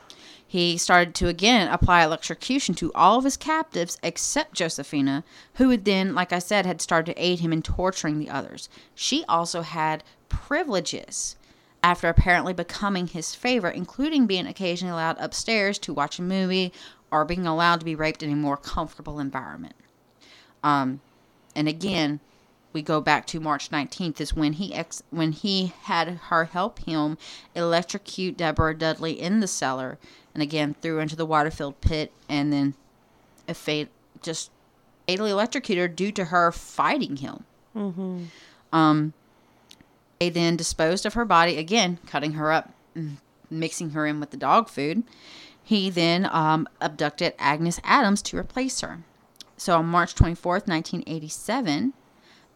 [0.47, 5.23] He started to again apply electrocution to all of his captives except Josefina,
[5.55, 8.69] who had then, like I said, had started to aid him in torturing the others.
[8.93, 11.37] She also had privileges
[11.83, 16.73] after apparently becoming his favorite, including being occasionally allowed upstairs to watch a movie
[17.11, 19.75] or being allowed to be raped in a more comfortable environment.
[20.63, 21.01] Um,
[21.55, 22.21] and again,
[22.73, 26.79] we go back to March 19th is when he ex- when he had her help
[26.81, 27.19] him
[27.55, 29.99] electrocute Deborah Dudley in the cellar
[30.35, 32.75] and again threw her into the water-filled pit and then
[33.49, 33.89] a fate
[34.23, 34.51] just
[35.09, 37.45] fatally electrocuted her due to her fighting him.
[37.75, 38.25] Mm-hmm.
[38.73, 39.13] Um,
[40.21, 43.17] they then disposed of her body again, cutting her up, and
[43.51, 45.03] mixing her in with the dog food.
[45.63, 49.01] He then um, abducted Agnes Adams to replace her.
[49.57, 51.95] So on March 24th, 1987,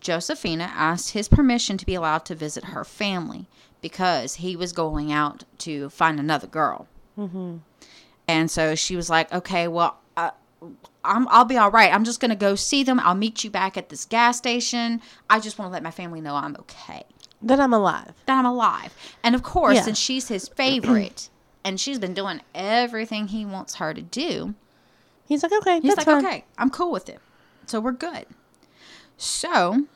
[0.00, 3.46] Josefina asked his permission to be allowed to visit her family
[3.80, 6.86] because he was going out to find another girl.
[7.18, 7.56] Mm-hmm.
[8.28, 10.30] And so she was like, okay, well, uh,
[11.04, 11.92] I'm, I'll be all right.
[11.92, 12.98] I'm just going to go see them.
[13.00, 15.00] I'll meet you back at this gas station.
[15.28, 17.04] I just want to let my family know I'm okay,
[17.44, 18.12] That I'm alive.
[18.26, 18.92] that I'm alive.
[19.22, 19.82] And of course, Yeah.
[19.82, 21.28] since she's his favorite
[21.64, 24.54] and she's been doing everything he wants her to do,
[25.26, 26.26] He's like, okay, he's that's like, fine.
[26.26, 27.18] okay, I'm cool with it.
[27.66, 28.26] So we're good.
[29.16, 29.86] So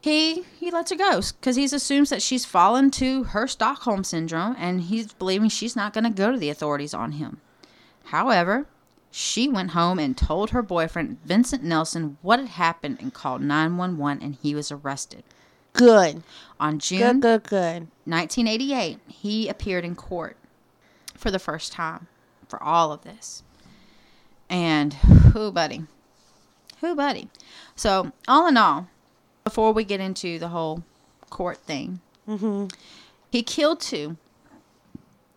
[0.00, 4.56] he he lets her go because he assumes that she's fallen to her Stockholm syndrome
[4.58, 7.40] and he's believing she's not going to go to the authorities on him.
[8.06, 8.66] However,
[9.10, 14.22] she went home and told her boyfriend Vincent Nelson what had happened and called 911
[14.22, 15.22] and he was arrested.
[15.72, 16.22] Good.
[16.60, 17.88] On June Good, good, good.
[18.04, 20.36] 1988, he appeared in court
[21.16, 22.06] for the first time
[22.48, 23.42] for all of this.
[24.48, 25.84] And who, buddy?
[26.80, 27.28] Who, buddy?
[27.74, 28.88] So, all in all,
[29.44, 30.82] before we get into the whole
[31.30, 32.66] court thing, Mm-hmm.
[33.30, 34.16] he killed two,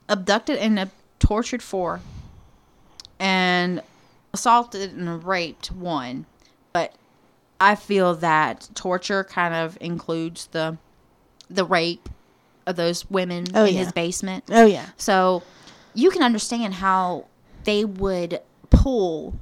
[0.08, 2.02] abducted and tortured four,
[3.20, 3.82] and
[4.34, 6.28] assaulted and raped one.
[7.60, 10.78] I feel that torture kind of includes the
[11.50, 12.10] the rape
[12.66, 13.80] of those women Oh, in yeah.
[13.84, 14.46] his basement.
[14.52, 14.88] Oh yeah.
[14.98, 15.44] So
[15.94, 17.26] you can understand how
[17.64, 19.36] they would pull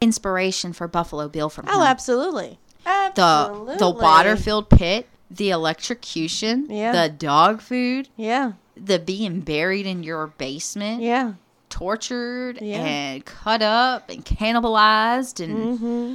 [0.00, 1.86] inspiration for Buffalo Bill from Oh, him.
[1.86, 2.58] absolutely.
[2.84, 6.92] the the water filled pit, the electrocution, Yeah.
[6.92, 8.52] the dog food, Yeah.
[8.76, 11.34] the being buried in your basement, Yeah.
[11.70, 12.82] tortured Yeah.
[12.84, 16.14] and cut up and cannibalized and Mm-hmm.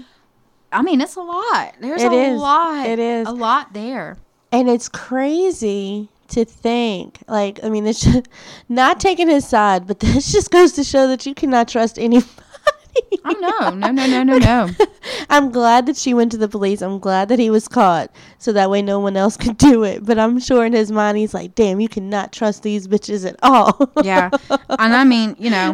[0.71, 1.75] I mean it's a lot.
[1.79, 2.39] There's It a is.
[2.39, 2.85] lot.
[2.87, 3.27] It is.
[3.27, 4.17] a lot there.
[4.51, 8.27] And it's crazy to think, like, I mean, it's just
[8.69, 12.29] not taking his side, but this just goes to show that you cannot trust anybody.
[13.23, 14.69] Oh no, no, no, no, no, no.
[15.29, 16.81] I'm glad that she went to the police.
[16.81, 20.03] I'm glad that he was caught, so that way no one else could do it.
[20.05, 23.35] But I'm sure in his mind he's like, "Damn, you cannot trust these bitches at
[23.43, 24.29] all." Yeah.
[24.49, 25.73] And I mean, you know,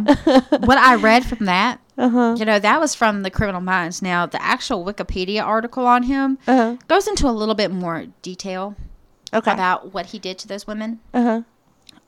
[0.65, 2.35] what I read from that, Uh huh.
[2.37, 4.01] you know, that was from the Criminal Minds.
[4.01, 6.75] Now, the actual Wikipedia article on him Uh huh.
[6.87, 8.75] goes into a little bit more detail
[9.33, 9.51] Okay.
[9.51, 10.99] about what he did to those women.
[11.13, 11.41] Uh huh.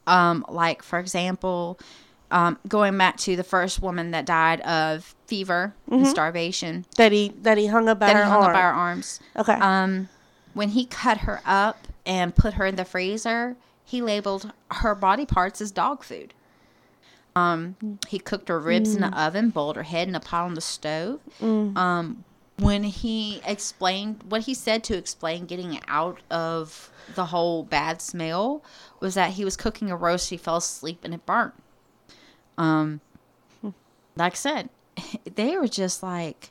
[0.06, 1.80] Um, like, for example,
[2.32, 7.34] um, going back to the first woman that died of fever and starvation, That he
[7.41, 8.47] that he hung up by that her he hung arm.
[8.47, 9.19] up by her arms.
[9.36, 9.54] okay.
[9.54, 10.10] Um,
[10.54, 15.26] when he cut her up and put her in the freezer, he labeled her body
[15.26, 16.34] parts as dog food.
[17.38, 20.54] Um, he cooked her ribs in the oven, boiled her head in a pot on
[20.56, 21.19] the stove.
[21.78, 22.23] Um,
[22.60, 28.63] when he explained what he said to explain getting out of the whole bad smell
[29.00, 31.54] was that he was cooking a roast, he fell asleep and it burnt.
[32.58, 33.02] Um,
[34.15, 34.69] like I said,
[35.36, 36.50] they were just like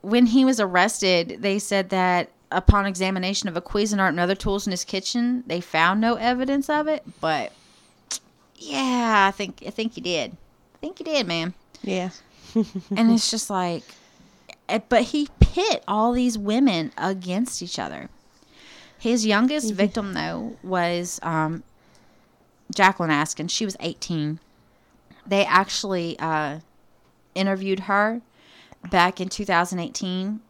[0.00, 4.66] when he was arrested, they said that upon examination of a Cuisinart and other tools
[4.66, 7.02] in his kitchen, they found no evidence of it.
[7.20, 7.52] But
[8.70, 10.32] yeah, I think I think he did.
[10.74, 11.54] I think he did, man.
[11.82, 12.10] yeah.
[12.96, 13.82] And it's just like,
[14.68, 18.10] eh, but he pit all these women against each other.
[18.98, 21.62] His youngest victim, though, was um,
[22.74, 23.48] Jacqueline Askin.
[23.48, 24.38] She was 18.
[25.26, 26.58] They actually uh,
[27.34, 28.20] interviewed her
[28.90, 30.40] back in 2018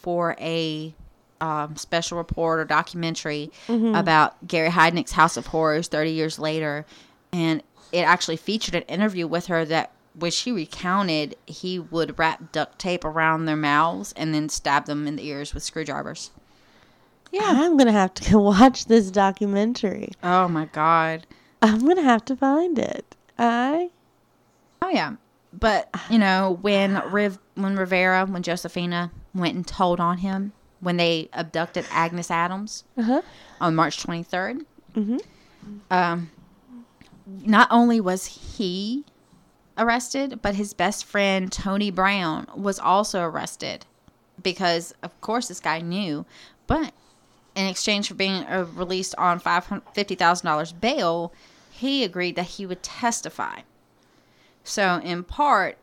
[0.00, 0.94] for a
[1.40, 3.50] um, special report or documentary
[3.94, 6.86] about Gary Heidnik's House of Horrors 30 years later.
[7.32, 7.62] And
[7.92, 12.78] it actually featured an interview with her that which she recounted he would wrap duct
[12.78, 16.30] tape around their mouths and then stab them in the ears with screwdrivers.
[17.32, 17.42] Yeah.
[17.46, 20.10] I'm gonna have to watch this documentary.
[20.22, 21.26] Oh my god.
[21.62, 23.14] I'm gonna have to find it.
[23.38, 23.90] I.
[24.82, 25.14] Oh yeah.
[25.52, 30.96] But you know when Riv when Rivera when Josefina went and told on him when
[30.96, 33.22] they abducted Agnes Adams Uh huh.
[33.60, 34.64] on March 23rd.
[34.96, 35.20] Mhm.
[35.90, 36.30] Um,
[37.44, 38.26] not only was
[38.58, 39.04] he
[39.78, 43.86] arrested, but his best friend Tony Brown was also arrested
[44.42, 46.24] because, of course, this guy knew.
[46.66, 46.92] But
[47.54, 51.32] in exchange for being uh, released on five hundred fifty thousand dollars bail,
[51.70, 53.60] he agreed that he would testify.
[54.64, 55.78] So, in part,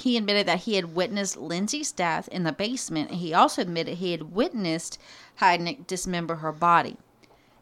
[0.00, 3.98] He admitted that he had witnessed Lindsay's death in the basement, and he also admitted
[3.98, 4.98] he had witnessed
[5.40, 6.96] Heidnik dismember her body.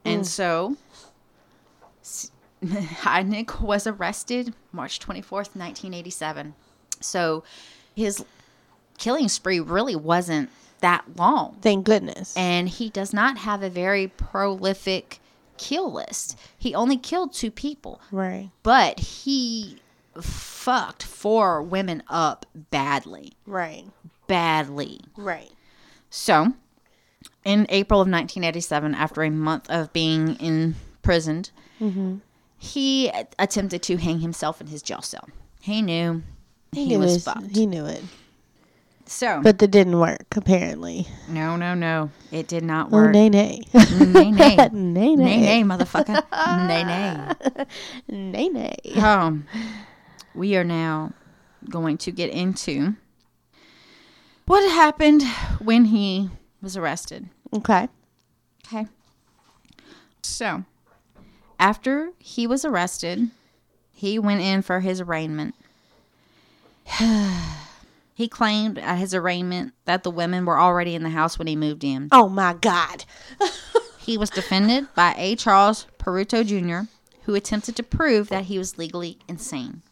[0.05, 0.88] And so S-
[2.65, 6.55] Heidnik was arrested March 24th, 1987.
[7.01, 7.45] So
[7.95, 8.25] his
[8.99, 11.57] killing spree really wasn't that long.
[11.61, 12.37] Thank goodness.
[12.37, 15.21] And he does not have a very prolific
[15.57, 16.39] kill list.
[16.57, 18.51] He only killed two people, right.
[18.63, 19.81] but he
[20.21, 23.35] fucked four women up badly.
[23.47, 23.85] Right.
[24.27, 25.01] Badly.
[25.17, 25.51] Right.
[26.11, 26.55] So,
[27.45, 32.17] in April of 1987, after a month of being imprisoned, mm-hmm.
[32.59, 35.29] He attempted to hang himself in his jail cell.
[35.61, 36.23] He knew
[36.73, 37.55] he, knew was his- fucked.
[37.57, 38.03] He knew it.
[39.07, 41.07] so, But that didn't work, apparently.
[41.29, 43.13] no, no, no, it did not Oh, work.
[43.13, 43.61] nay, nay.
[43.75, 45.41] nay, nay, nay, nay, nay.
[45.41, 46.23] nay, motherfucker,
[46.67, 47.65] nay, nay.
[48.09, 48.77] Nay, nay.
[49.01, 49.47] Um,
[50.35, 51.13] we are now
[51.71, 52.95] going to get into
[54.47, 55.23] what happened
[55.61, 56.31] when he
[56.63, 57.29] was arrested.
[57.55, 57.89] Okay.
[58.67, 58.87] Okay.
[60.23, 60.65] So,
[61.59, 63.31] after he was arrested,
[63.93, 65.55] he went in for his arraignment.
[68.15, 71.57] he claimed at his arraignment that the women were already in the house when he
[71.57, 72.09] moved in.
[72.13, 73.05] Oh, my God.
[74.09, 75.37] He was defended by A.
[75.37, 76.89] Charles Peruto Jr.,
[77.25, 79.83] who attempted to prove that he was legally insane.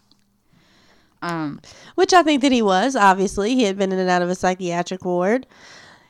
[1.20, 1.60] Um,
[1.96, 3.54] Which I think that he was, obviously.
[3.54, 5.46] He had been in and out of a psychiatric ward.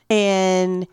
[0.09, 0.87] And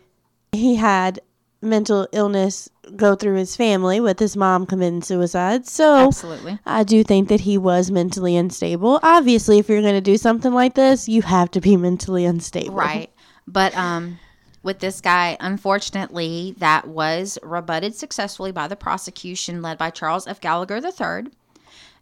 [0.51, 1.21] he had
[1.65, 5.65] mental illness go through his family with his mom committing suicide.
[5.67, 6.59] So absolutely.
[6.65, 8.99] I do think that he was mentally unstable.
[9.03, 12.75] Obviously, if you're going to do something like this, you have to be mentally unstable.
[12.75, 13.09] Right.
[13.47, 14.19] But um
[14.63, 20.41] with this guy, unfortunately, that was rebutted successfully by the prosecution led by Charles F.
[20.41, 21.31] Gallagher III.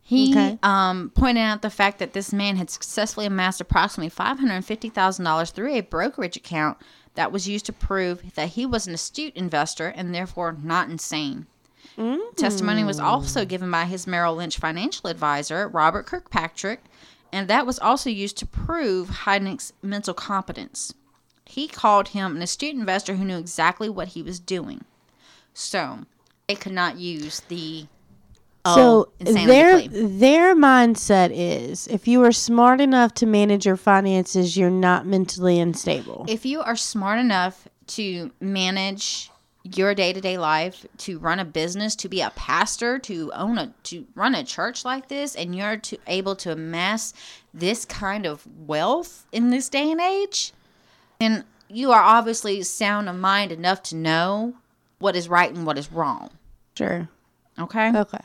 [0.01, 0.59] He Okay.
[0.63, 5.81] um, pointed out the fact that this man had successfully amassed approximately $550,000 through a
[5.81, 6.77] brokerage account
[7.15, 11.45] that was used to prove that he was an astute investor and therefore not insane.
[11.97, 12.35] Mm.
[12.35, 16.81] Testimony was also given by his Merrill Lynch financial advisor, Robert Kirkpatrick,
[17.31, 20.93] and that was also used to prove Heidnik's mental competence.
[21.45, 24.85] He called him an astute investor who knew exactly what he was doing.
[25.53, 26.05] So,
[26.47, 27.87] they could not use the
[28.65, 33.65] Oh, so oh, insanity their their mindset is if you are smart enough to manage
[33.65, 36.25] your finances, you're not mentally unstable.
[36.29, 39.29] if you are smart enough to manage
[39.63, 44.05] your day-to-day life to run a business to be a pastor to own a to
[44.15, 47.13] run a church like this and you're to, able to amass
[47.53, 50.51] this kind of wealth in this day and age
[51.19, 54.53] then you are obviously sound of mind enough to know
[54.99, 56.29] what is right and what is wrong
[56.77, 57.07] Sure.
[57.57, 58.19] okay Okay.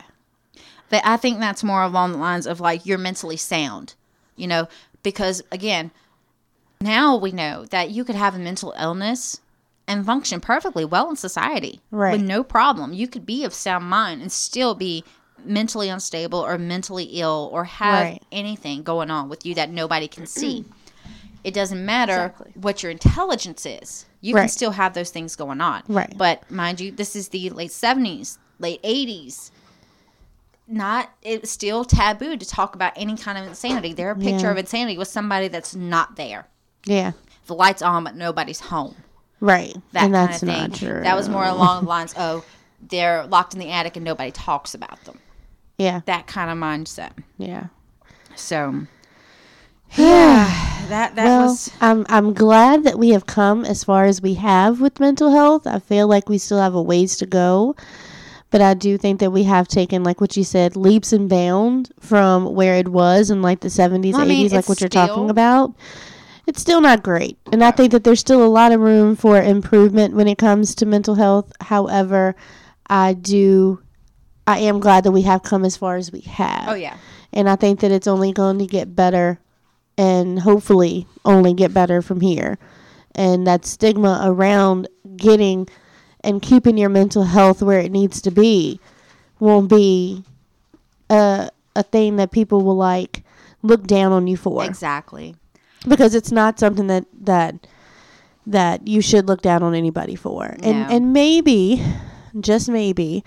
[0.89, 3.95] That I think that's more along the lines of like you're mentally sound,
[4.35, 4.67] you know,
[5.03, 5.91] because again,
[6.81, 9.41] now we know that you could have a mental illness
[9.87, 12.11] and function perfectly well in society Right.
[12.13, 12.93] with no problem.
[12.93, 15.03] You could be of sound mind and still be
[15.43, 18.23] mentally unstable or mentally ill or have Right.
[18.31, 20.65] anything going on with you that nobody can see.
[21.43, 22.51] It doesn't matter Exactly.
[22.55, 24.05] what your intelligence is.
[24.21, 25.83] You can still have those things going on.
[25.87, 26.13] Right.
[26.17, 29.49] But mind you, this is the late 70s, late 80s
[30.69, 33.93] not it's still taboo to talk about any kind of insanity.
[33.93, 34.51] Their picture Yeah.
[34.51, 36.47] of insanity was somebody that's not there.
[36.85, 37.11] Yeah.
[37.47, 38.95] The lights on, but nobody's home.
[39.39, 39.73] Right.
[39.93, 40.57] That and kind that's of thing.
[40.69, 41.01] not true.
[41.01, 42.45] That was more along the lines, of
[42.87, 45.19] they're locked in the attic and nobody talks about them.
[45.77, 46.01] Yeah.
[46.05, 47.11] That kind of mindset.
[47.37, 47.67] Yeah.
[48.35, 48.85] So,
[49.97, 54.21] yeah, that that well, was I'm I'm glad that we have come as far as
[54.21, 55.65] we have with mental health.
[55.65, 57.75] I feel like we still have a ways to go,
[58.51, 61.91] but I do think that we have taken, like what you said, leaps and bounds
[61.99, 64.89] from where it was in like the 70s, Well, I mean, 80s, like what you're
[64.89, 65.73] still- talking about.
[66.47, 69.39] It's still not great, and I think that there's still a lot of room for
[69.39, 71.51] improvement when it comes to mental health.
[71.61, 72.35] However,
[72.89, 73.79] I do,
[74.47, 76.97] I am glad that we have come as far as we have oh yeah,
[77.33, 79.39] and I think that it's only going to get better
[79.95, 82.57] and hopefully only get better from here.
[83.13, 84.87] And that stigma around
[85.17, 85.67] getting
[86.23, 88.79] and keeping your mental health where it needs to be
[89.39, 90.23] won't be
[91.09, 93.23] a a thing that people will like
[93.61, 95.35] look down on you for exactly.
[95.87, 97.55] because it's not something that that
[98.47, 100.45] that you should look down on anybody for.
[100.63, 100.87] And No.
[100.89, 101.83] and maybe
[102.39, 103.23] just maybe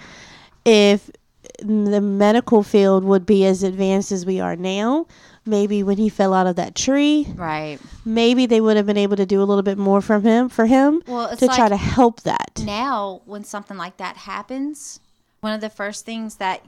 [0.65, 1.11] if
[1.59, 5.07] the medical field would be as advanced as we are now,
[5.45, 7.79] maybe when he fell out of that tree, Right.
[8.05, 10.67] maybe they would have been able to do a little bit more from him for
[10.67, 12.61] him Well, to like try to help that.
[12.65, 15.01] now when something like that happens,
[15.41, 16.63] one of the first things that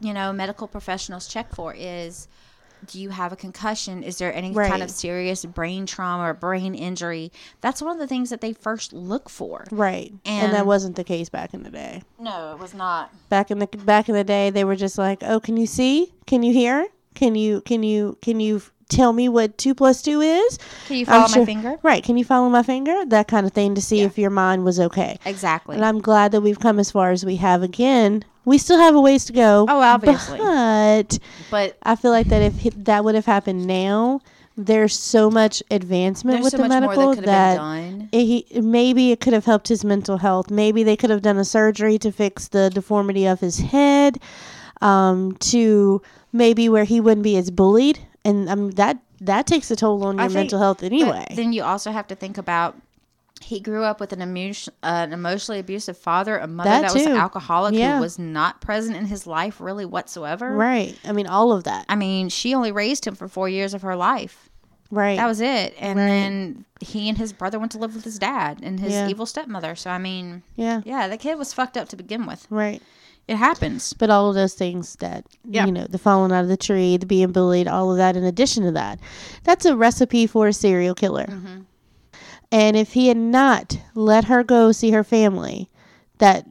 [0.00, 2.28] you know medical professionals check for is
[2.86, 4.04] do you have a concussion?
[4.04, 4.70] Is there any Right.
[4.70, 7.32] kind of serious brain trauma or brain injury?
[7.60, 9.64] That's one of the things that they first look for.
[9.72, 10.12] Right.
[10.24, 12.02] And, that wasn't the case back in the day.
[12.20, 13.10] No, it was not.
[13.30, 16.12] Back in the back in the day, they were just like, "Oh, can you see?
[16.26, 16.86] Can you hear?
[17.18, 21.04] Can you can you can you tell me what two plus two is?" Can you
[21.04, 21.76] follow sure- my finger?
[21.82, 22.04] Right.
[22.04, 23.04] Can you follow my finger?
[23.06, 24.04] That kind of thing to see Yeah.
[24.06, 25.18] if your mind was okay.
[25.24, 25.74] Exactly.
[25.74, 27.64] And I'm glad that we've come as far as we have.
[27.64, 29.66] Again, we still have a ways to go.
[29.68, 30.38] Oh, obviously.
[30.38, 31.18] But
[31.50, 34.20] but I feel like that if that would have happened now,
[34.56, 39.32] there's so much advancement there's with so the medical that that it, maybe it could
[39.32, 40.50] have helped his mental health.
[40.50, 44.18] Maybe they could have done a surgery to fix the deformity of his head,
[44.80, 46.00] um, to
[46.32, 50.18] maybe where he wouldn't be as bullied, and um, that that takes a toll on
[50.20, 51.26] I your think- mental health But anyway.
[51.34, 52.76] then you also have to think about
[53.40, 56.94] he grew up with an, emotion, uh, an emotionally abusive father, a mother That that,
[56.94, 57.94] was alcoholic Yeah.
[57.96, 60.50] who was not present in his life really whatsoever.
[60.56, 60.96] right.
[61.04, 61.84] I mean, all of that.
[61.88, 64.48] I mean, she only raised him for four years of her life.
[64.90, 65.16] Right.
[65.18, 65.74] That was it.
[65.78, 66.06] And Right.
[66.06, 69.08] then he and his brother went to live with his dad and his Yeah.
[69.08, 69.76] evil stepmother.
[69.76, 70.80] So I mean, yeah.
[70.84, 72.46] yeah, the kid was fucked up to begin with.
[72.50, 72.82] Right.
[73.28, 73.92] It happens.
[73.92, 75.66] But all of those things that, Yeah.
[75.66, 78.24] you know, the falling out of the tree, the being bullied, all of that, in
[78.24, 78.98] addition to that,
[79.44, 81.26] that's a recipe for a serial killer.
[81.26, 81.60] Mm-hmm.
[82.50, 85.68] And if he had not let her go see her family,
[86.18, 86.46] that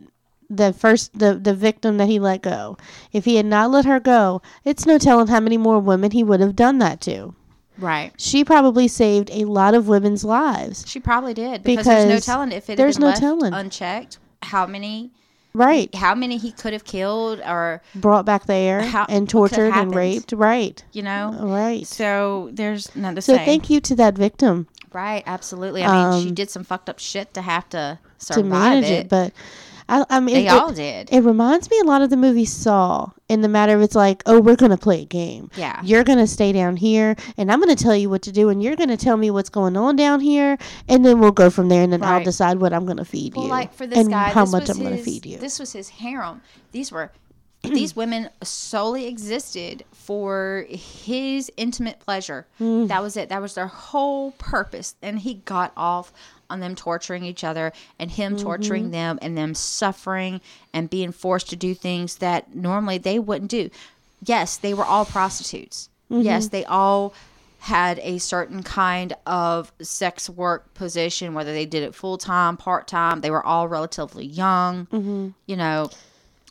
[0.49, 2.77] the first the the victim that he let go,
[3.11, 6.23] if he had not let her go, it's no telling how many more women he
[6.23, 7.33] would have done that to.
[7.79, 8.11] Right.
[8.17, 10.85] She probably saved a lot of women's lives.
[10.87, 13.53] She probably did because, there's no Because telling if it had been no left telling.
[13.53, 15.11] unchecked how many
[15.57, 15.93] Right.
[15.95, 19.73] how many he could have killed or Brought back there How- and what could have
[19.73, 20.31] tortured and raped.
[20.31, 20.83] Right.
[20.93, 21.35] you know.
[21.39, 21.85] Right.
[21.87, 23.45] So there's none to So say.
[23.45, 24.67] thank you to that victim.
[24.93, 25.83] right, absolutely.
[25.83, 28.85] I mean, she Um, did some fucked up shit to have to to survive manage
[28.85, 28.91] it.
[29.05, 29.09] it.
[29.09, 29.33] But
[29.89, 31.09] I, I mean, they it, all did.
[31.11, 34.23] it reminds me a lot of the movie Saw in the matter of it's like,
[34.25, 35.49] oh, we're gonna play a game.
[35.55, 35.81] Yeah.
[35.83, 38.75] You're gonna stay down here, and I'm gonna tell you what to do, and you're
[38.75, 40.57] gonna tell me what's going on down here,
[40.87, 43.45] and then we'll go from there, and then I'll decide what I'm gonna feed Well,
[43.45, 45.37] you, like for this and guy, how this much was I'm gonna feed you.
[45.37, 46.41] This was his harem.
[46.71, 47.11] These were
[47.63, 52.47] these women solely existed for his intimate pleasure.
[52.59, 52.87] Mm.
[52.87, 53.29] That was it.
[53.29, 54.95] That was their whole purpose.
[55.01, 56.13] And he got off
[56.49, 58.43] on them torturing each other and him Mm-hmm.
[58.43, 60.41] torturing them and them suffering
[60.73, 63.69] and being forced to do things that normally they wouldn't do.
[64.23, 65.89] Yes, they were all prostitutes.
[66.11, 66.23] Mm-hmm.
[66.23, 67.13] Yes, they all
[67.59, 72.87] had a certain kind of sex work position, whether they did it full time, part
[72.87, 73.21] time.
[73.21, 75.33] They were all relatively young.
[75.47, 75.89] You know,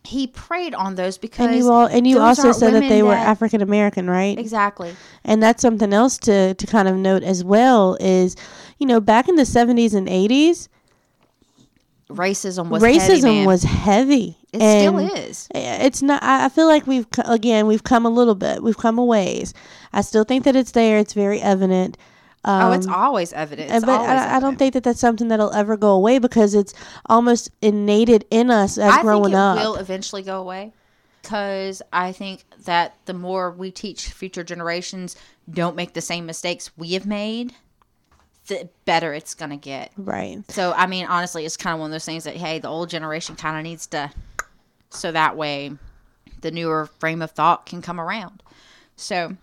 [0.07, 3.13] he preyed on those because and you all, and you also said that they were
[3.13, 4.39] African American, right?
[4.39, 4.95] exactly.
[5.25, 8.37] And that's something else to to kind of note as well is,
[8.79, 10.69] you know, back in the 70s and 80s,
[12.09, 14.37] Racism was racism heavy, was heavy.
[14.53, 15.49] It still And- is.
[15.53, 18.97] it's not I I feel like we've again we've come a little bit we've come
[18.97, 19.53] a ways
[19.93, 21.99] i still think that it's there it's very evident
[22.47, 23.73] um, oh, it's always evident.
[23.73, 26.55] It's but always I, I don't think that that's something that'll ever go away because
[26.55, 26.73] it's
[27.07, 30.73] almost innated in us as I growing think it up will eventually go away
[31.27, 35.17] because I think that the more we teach future generations
[35.51, 37.53] don't make the same mistakes we have made,
[38.47, 39.91] the better it's going to get.
[39.97, 42.69] right So, I mean, honestly, it's kind of one of those things that, hey, the
[42.69, 44.13] old generation kind of needs to,
[44.91, 45.73] so that way
[46.43, 48.45] the newer frame of thought can come around.
[48.95, 49.37] So,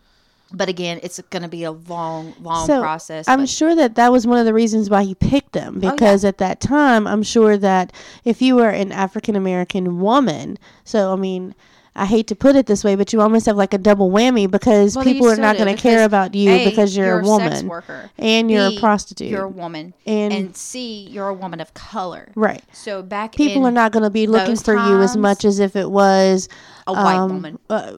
[0.54, 3.28] but again, it's going to be a long, long so process.
[3.28, 5.86] i'm but- sure that that was one of the reasons why he picked them Oh,
[5.86, 5.92] yeah.
[5.92, 7.92] because at that time i'm sure that
[8.24, 11.56] if you were an african american woman so i mean
[11.96, 14.50] I hate to put it this way, but you almost have like a double whammy
[14.50, 17.52] because Well, people are not going to care about you A, because you're, a woman
[17.52, 18.10] sex worker.
[18.18, 19.30] and you're B, a prostitute.
[19.30, 19.94] You're a woman.
[20.08, 22.30] And- And, C, you're a woman of color.
[22.36, 22.64] right.
[22.72, 25.76] So back People are not going to be looking for you as much as if
[25.76, 26.50] it was
[26.88, 27.60] a white um, woman.
[27.70, 27.98] Uh,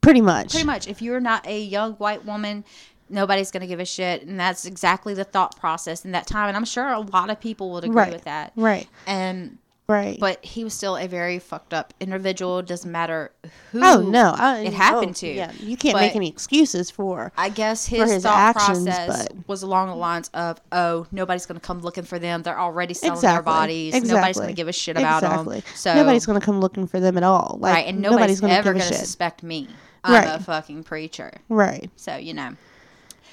[0.00, 0.50] pretty much.
[0.50, 0.88] Pretty much.
[0.88, 2.64] If you're not a young white woman,
[3.08, 4.22] nobody's going to give a shit.
[4.26, 6.48] And that's exactly the thought process in that time.
[6.48, 8.12] And I'm sure a lot of people would agree Right.
[8.12, 8.52] with that.
[8.56, 8.88] Right.
[9.06, 10.18] And Right.
[10.18, 12.60] but he was still a very fucked up individual.
[12.60, 13.30] Doesn't matter
[13.70, 13.80] who.
[13.84, 15.28] oh no, I, it happened oh, to.
[15.28, 17.32] Yeah, you can't make any excuses for.
[17.36, 21.46] I guess his, his thought actions, process but- was along the lines of, "Oh, nobody's
[21.46, 22.42] going to come looking for them.
[22.42, 23.34] They're already selling Exactly.
[23.36, 24.02] their bodies.
[24.02, 25.60] Nobody's going to give a shit about exactly.
[25.60, 25.70] them.
[25.76, 27.58] So nobody's going to come looking for them at all.
[27.60, 29.68] Like, right, and nobody's, gonna ever going to suspect me.
[30.02, 30.40] I'm Right.
[30.40, 31.32] a fucking preacher.
[31.48, 31.90] Right.
[31.96, 32.56] So you know.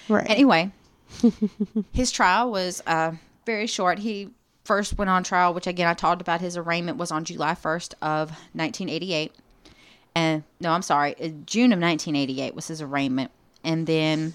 [0.10, 0.30] Right.
[0.30, 0.72] Anyway,
[1.92, 3.14] his trial was uh,
[3.46, 4.00] very short.
[4.00, 4.30] He
[4.64, 6.42] first went on trial, which again I talked about.
[6.42, 9.34] His arraignment was on July 1st of 1988.
[10.16, 13.32] And no, I'm sorry, uh, June of 1988 was his arraignment.
[13.64, 14.34] And then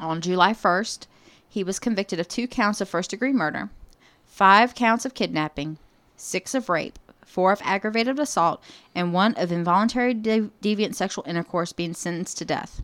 [0.00, 1.06] on July 1st,
[1.48, 3.70] he was convicted of two counts of first degree murder,
[4.26, 5.78] five counts of kidnapping,
[6.16, 8.62] six of rape, four of aggravated assault,
[8.94, 12.82] and one of involuntary de- deviant sexual intercourse being sentenced to death.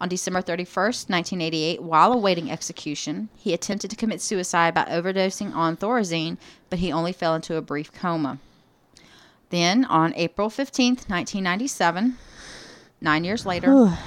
[0.00, 5.76] On December 31st, 1988, while awaiting execution, he attempted to commit suicide by overdosing on
[5.76, 6.36] Thorazine,
[6.70, 8.38] but he only fell into a brief coma.
[9.50, 12.16] Then, on April 15th, 1997,
[13.00, 13.98] nine years later,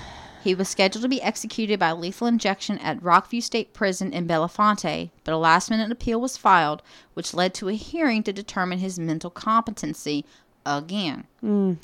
[0.44, 5.10] he was scheduled to be executed by lethal injection at Rockview State Prison in Bellefonte,
[5.24, 6.82] but a last minute appeal was filed,
[7.16, 10.26] which led to a hearing to determine his mental competency
[10.66, 11.26] again.
[11.44, 11.78] Mm.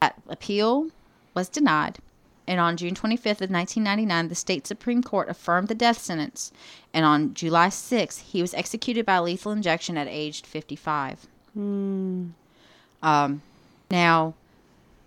[0.00, 0.88] That appeal
[1.34, 2.00] was denied,
[2.46, 6.52] and on June 25th of 1999, the state Supreme Court affirmed the death sentence,
[6.92, 11.26] and on July 6th, he was executed by lethal injection at age 55.
[13.02, 13.42] Um,
[13.90, 14.34] now,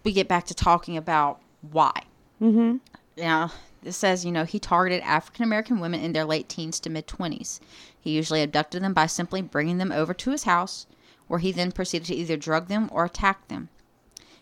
[0.04, 1.40] we get back to talking about
[1.72, 2.04] why.
[2.42, 2.78] Mm-hmm.
[3.18, 3.52] Now,
[3.84, 7.08] this says, you know, he targeted African American women in their late teens to mid
[7.08, 7.60] 20s.
[8.00, 10.86] He usually abducted them by simply bringing them over to his house,
[11.28, 13.70] where he then proceeded to either drug them or attack them.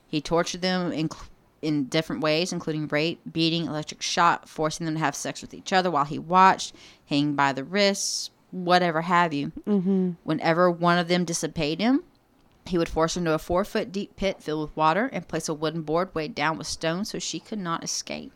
[0.08, 1.10] He tortured them in,
[1.64, 5.72] in different ways, including rape, beating, electric shock, forcing them to have sex with each
[5.72, 9.52] other while he watched, hanging by the wrists, whatever have you.
[9.66, 10.12] Mm-hmm.
[10.24, 12.04] Whenever one of them disobeyed him,
[12.66, 15.50] he would force her into a four foot deep pit filled with water and place
[15.50, 18.32] a wooden board weighed down with stones so she could not escape.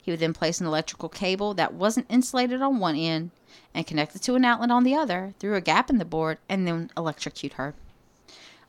[0.00, 3.30] He would then place an electrical cable that wasn't insulated on one end
[3.74, 6.38] and connect it to an outlet on the other through a gap in the board
[6.48, 7.74] and then electrocute her.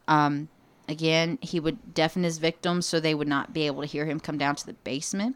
[0.07, 0.49] Um,
[0.89, 4.19] again, he would deafen his victims so they would not be able to hear him
[4.19, 5.35] come down to the basement.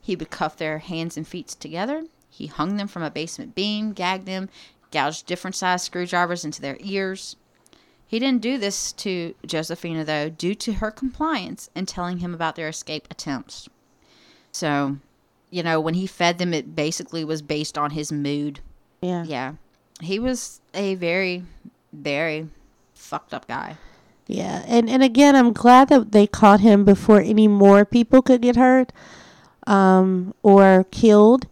[0.00, 2.04] He would cuff their hands and feet together.
[2.30, 4.48] He hung them from a basement beam, gagged them,
[4.90, 7.36] gouged different sized screwdrivers into their ears.
[8.06, 12.54] He didn't do this to Josefina, though, due to her compliance and telling him about
[12.54, 13.68] their escape attempts.
[14.52, 14.98] So,
[15.50, 18.60] you know, when he fed them, it basically was based on his mood.
[19.00, 19.24] Yeah.
[19.24, 19.54] Yeah.
[20.00, 21.42] He was a very,
[21.92, 22.48] very
[22.94, 23.76] fucked up guy.
[24.26, 28.42] Yeah, and and again, I'm glad that they caught him before any more people could
[28.42, 28.92] get hurt,
[29.66, 31.46] um, or killed.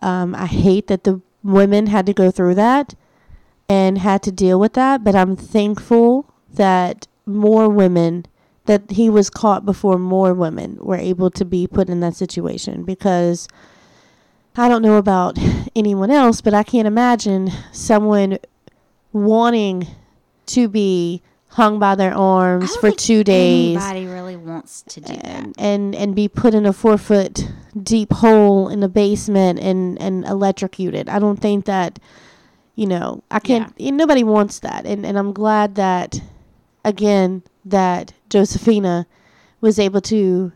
[0.00, 2.94] Um, I hate that the women had to go through that
[3.68, 8.26] and had to deal with that, but I'm thankful that more women
[8.66, 12.84] that he was caught before more women were able to be put in that situation
[12.84, 13.48] because
[14.56, 15.38] I don't know about
[15.76, 18.38] anyone else, but I can't imagine someone
[19.12, 19.86] wanting
[20.46, 21.22] to be
[21.54, 25.24] hung by their arms for two days Anybody really wants to do that.
[25.24, 27.48] and, and and be put in a four foot
[27.80, 31.08] deep hole in the basement and and electrocuted.
[31.08, 31.98] I don't think that
[32.74, 33.72] you know I can't.
[33.78, 36.20] and Nobody wants that, and and I'm glad that
[36.84, 39.06] again that Josefina
[39.60, 40.50] was able to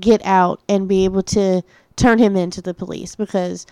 [0.00, 1.62] get out and be able to
[1.96, 3.66] turn him into the police because.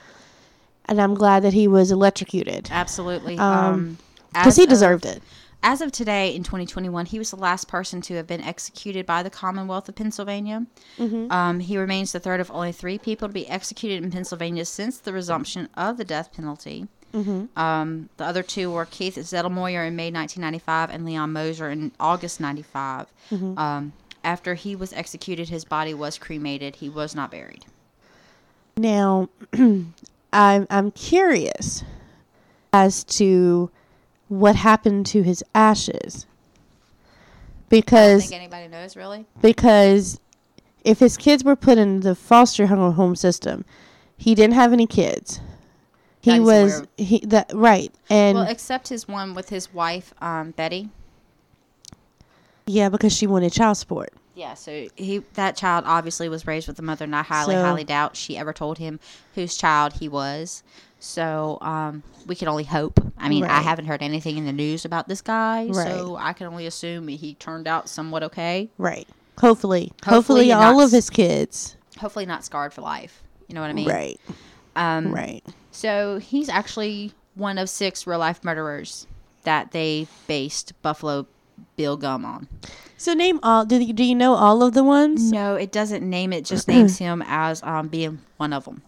[0.86, 3.38] And I'm glad that he was electrocuted Absolutely.
[3.38, 3.98] Um, Um,
[4.32, 5.22] because as he deserved it.
[5.64, 9.22] As of today, in 2021, he was the last person to have been executed by
[9.22, 10.66] the Commonwealth of Pennsylvania.
[10.98, 11.30] Mm-hmm.
[11.30, 14.98] Um, he remains the third of only three people to be executed in Pennsylvania since
[14.98, 16.88] the resumption of the death penalty.
[17.14, 17.56] Mm-hmm.
[17.58, 22.40] Um, the other two were Keith Zettlemoyer in May 1995 and Leon Moser in August
[22.40, 23.06] 95.
[23.30, 23.58] Mm-hmm.
[23.58, 23.92] Um,
[24.24, 26.76] after he was executed, his body was cremated.
[26.76, 27.66] He was not buried.
[28.76, 31.84] Now, I'm I'm curious
[32.72, 33.70] as to
[34.32, 36.26] what happened to his ashes.
[36.26, 37.08] I
[37.68, 39.26] Because think anybody knows, really?
[39.42, 40.20] because
[40.84, 43.64] if his kids were put in the foster home home system,
[44.16, 45.40] he didn't have any kids.
[46.20, 46.88] He was of.
[46.96, 50.88] he that right and Well, except his one with his wife, um, Betty.
[52.66, 54.12] yeah because she wanted child support.
[54.34, 57.62] Yeah, so he that child obviously was raised with a mother, and I highly, So-
[57.62, 58.98] highly doubt she ever told him
[59.34, 60.62] whose child he was.
[61.02, 63.00] So um, we can only hope.
[63.18, 66.46] I mean, I haven't heard anything in the news about this guy, so I can
[66.46, 68.70] only assume he turned out somewhat okay.
[68.78, 69.08] Right.
[69.40, 71.76] Hopefully, hopefully, Hopefully all not of his kids.
[71.98, 73.24] Hopefully, not scarred for life.
[73.48, 73.88] You know what I mean?
[73.88, 74.20] right.
[74.76, 75.42] Um, Right.
[75.72, 79.08] So he's actually one of six real life murderers
[79.42, 81.26] that they based Buffalo
[81.74, 82.46] Bill Gumb on.
[82.96, 83.64] So name all.
[83.64, 86.68] Do you, do you know all of the ones No, it doesn't name it; just
[86.68, 88.82] names him as um, being one of them.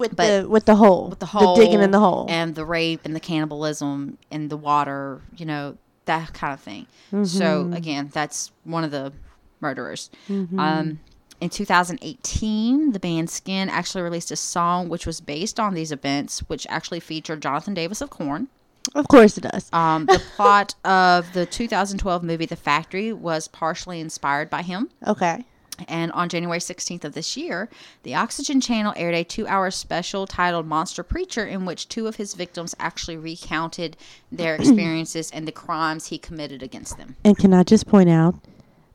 [0.00, 2.26] With but- the with the hole, with the hole, digging in the hole?
[2.28, 5.76] and the rape and the cannibalism and the water, you know,
[6.06, 6.86] that kind of thing.
[7.12, 7.24] Mm-hmm.
[7.24, 9.12] So again, that's one of the
[9.60, 10.10] murderers.
[10.28, 10.58] Mm-hmm.
[10.58, 11.00] Um,
[11.40, 16.40] in 2018, the band Skin actually released a song which was based on these events,
[16.48, 18.48] which actually featured Jonathan Davis of Korn.
[18.94, 19.70] Of course it does.
[19.72, 24.90] Um, the plot of the 2012 movie The Factory was partially inspired by him.
[25.06, 25.44] Okay.
[25.88, 27.68] And on January 16th of this year,
[28.02, 32.16] the Oxygen Channel aired a two hour special titled Monster Preacher, in which two of
[32.16, 33.96] his victims actually recounted
[34.30, 37.16] their experiences and the crimes he committed against them.
[37.24, 38.34] And can I just point out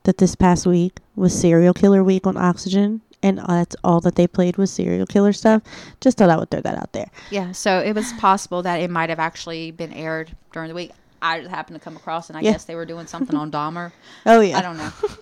[0.03, 4.27] that this past week was Serial Killer Week on Oxygen, and that's all that they
[4.27, 5.63] played was serial killer stuff.
[5.99, 7.09] Just thought I would throw that out there.
[7.31, 10.91] Yeah, so it was possible that it might have actually been aired during the week.
[11.22, 12.51] I just happened to come across, and I Yeah.
[12.53, 13.91] guess they were doing something on Dahmer.
[14.26, 14.91] Oh yeah, I don't know.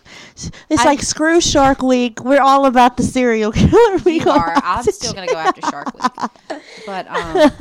[0.70, 2.24] It's I- like screw Shark Week.
[2.24, 4.26] We're all about the serial killer week.
[4.26, 4.54] You are.
[4.64, 7.52] I'm still gonna go after Shark Week, but um,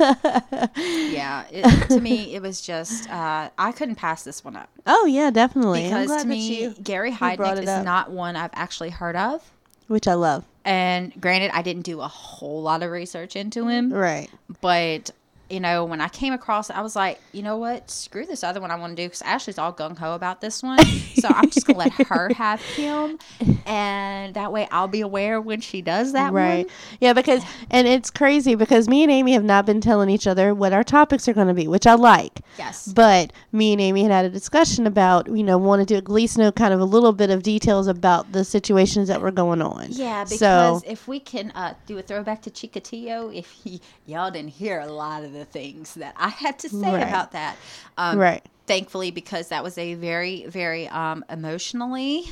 [1.11, 5.05] yeah, it, to me it was just uh, I couldn't pass this one up Oh
[5.05, 5.83] yeah, definitely.
[5.83, 7.85] Because glad to me you- Gary Heidnik is up.
[7.85, 9.43] not one I've actually heard of.
[9.87, 10.43] which I love.
[10.65, 14.29] And granted, I didn't do a whole lot of research into him, Right.
[14.61, 15.11] but
[15.53, 17.91] you know, when I came across it, I was like, you know what?
[17.91, 20.63] Screw this other one I want to do because Ashley's all gung ho about this
[20.63, 20.79] one.
[20.83, 23.19] so I'm just going to let her have him.
[23.65, 26.65] And that way I'll be aware when she does that Right.
[26.65, 26.73] one.
[26.99, 30.53] Yeah, because and it's crazy because me and Amy have not been telling each other
[30.55, 32.41] what our topics are going to be, which I like.
[32.57, 32.91] Yes.
[32.91, 36.37] But me and Amy had had a discussion about, you know, wanted to at least
[36.37, 39.87] know kind of a little bit of details about the situations that were going on.
[39.89, 44.31] Yeah, because so if we can uh, do a throwback to Chikatilo, if he, y'all
[44.31, 47.01] didn't hear a lot of the things that I had to say Right.
[47.07, 47.55] about that.
[47.97, 52.25] Um, right, Thankfully, because that was a very, very um, emotionally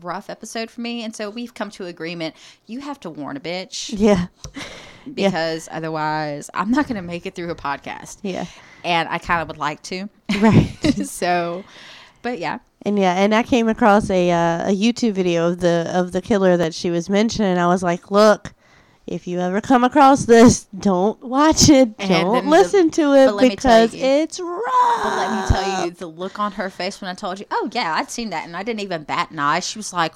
[0.00, 1.04] rough episode for me.
[1.04, 2.34] And so we've come to agreement.
[2.66, 4.26] You have to warn a bitch yeah,
[5.14, 8.18] because otherwise I'm not going to make it through a podcast.
[8.22, 8.46] yeah,
[8.82, 10.08] And I kind of would like to.
[10.40, 10.76] right.
[11.06, 11.64] so,
[12.22, 12.58] but yeah.
[12.86, 16.20] And yeah, and I came across a uh, a YouTube video of the of the
[16.20, 17.56] killer that she was mentioning.
[17.56, 18.52] I was like, look,
[19.06, 21.94] if you ever come across this, don't watch it.
[21.98, 25.02] And don't then the- listen to it but let me tell because you- it's rough.
[25.02, 27.68] But let me tell you, the look on her face when I told you, oh,
[27.72, 28.46] yeah, I'd seen that.
[28.46, 29.60] And I didn't even bat an eye.
[29.60, 30.14] She was like,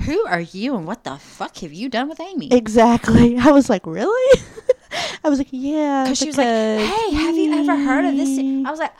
[0.00, 2.52] who are you and what the fuck have you done with Amy?
[2.52, 3.36] Exactly.
[3.38, 4.40] I was like, really?
[5.24, 6.04] I was like, yeah.
[6.04, 8.38] Because she was like, hey, have you ever heard of this?
[8.38, 8.92] I was like,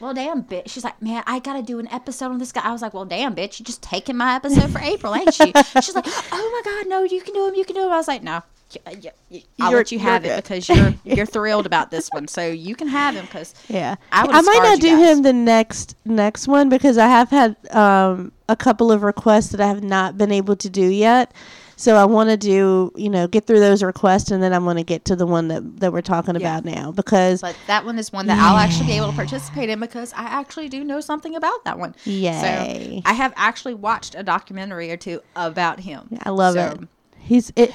[0.00, 0.68] well, damn, bitch.
[0.70, 2.62] She's like, man, I got to do an episode on this guy.
[2.62, 3.58] I was like, well, damn, bitch.
[3.58, 5.52] You just taking my episode for April, ain't you?
[5.80, 7.54] She's like, oh my God, no, you can do him.
[7.54, 7.92] You can do him.
[7.92, 8.42] I was like, no.
[8.86, 12.08] y- y- y- I'll You're- let you have it because you're you're thrilled about this
[12.12, 13.24] one, so you can have him.
[13.24, 17.30] Because Yeah, I I, might not do him the next next one because I have
[17.30, 21.32] had um, a couple of requests that I have not been able to do yet.
[21.76, 24.76] So I want to do, you know, get through those requests, and then I'm going
[24.76, 26.40] to get to the one that that we're talking Yeah.
[26.58, 29.68] about now because But that one is one that I'll actually be able to participate
[29.70, 31.94] in because I actually do know something about that one.
[32.04, 33.02] Yay.
[33.04, 36.08] So I have actually watched a documentary or two about him.
[36.22, 36.88] I love So it.
[37.18, 37.72] He's it.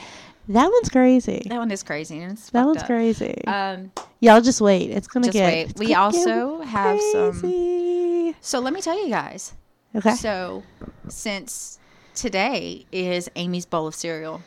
[0.47, 1.43] That one's crazy.
[1.47, 2.19] That one is crazy.
[2.19, 2.87] And it's That one's up.
[2.87, 3.43] crazy.
[3.45, 4.89] Um, Y'all just wait.
[4.91, 5.53] It's gonna get.
[5.53, 8.33] it's We gonna get also have some.
[8.41, 9.53] So let me tell you guys.
[9.95, 10.13] Okay.
[10.15, 10.63] So
[11.07, 11.78] since
[12.19, 14.41] today is Amy's bowl of cereal,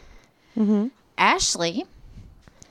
[0.55, 1.85] hmm Ashley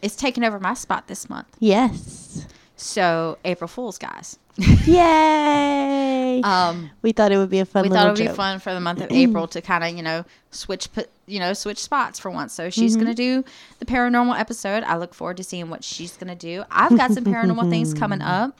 [0.02, 1.48] is taking over my spot this month.
[1.60, 2.48] Yes.
[2.76, 4.38] So April Fools, guys.
[4.58, 6.42] Yay!
[6.44, 8.30] Um, we thought it would be a fun we thought it would joke.
[8.30, 11.40] be fun for the month of April to kind of, you know, switch, put, you
[11.40, 12.52] know, switch spots for once.
[12.54, 13.04] So she's Mm-hmm.
[13.04, 13.46] going to do
[13.80, 14.84] the paranormal episode.
[14.84, 16.64] I look forward to seeing what she's going to do.
[16.72, 18.58] I've got some paranormal things coming up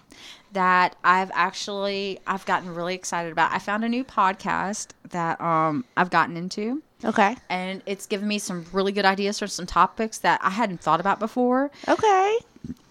[0.54, 3.52] that I've actually I've gotten really excited about.
[3.52, 7.36] I found a new podcast that um I've gotten into Okay.
[7.50, 11.00] and it's given me some really good ideas for some topics that I hadn't thought
[11.00, 11.72] about before.
[11.88, 12.38] Okay.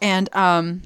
[0.01, 0.83] And um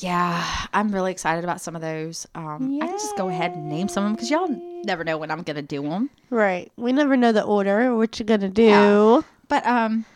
[0.00, 2.26] yeah, I'm really excited about some of those.
[2.34, 4.48] Um I can just go ahead and name some of them cuz y'all
[4.84, 6.08] never know when I'm going to do them.
[6.30, 6.72] Right.
[6.76, 8.62] We never know the order or what you're gonna do.
[8.62, 9.20] Yeah.
[9.48, 10.06] But um,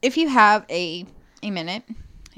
[0.00, 1.06] if you have a
[1.42, 1.84] a minute,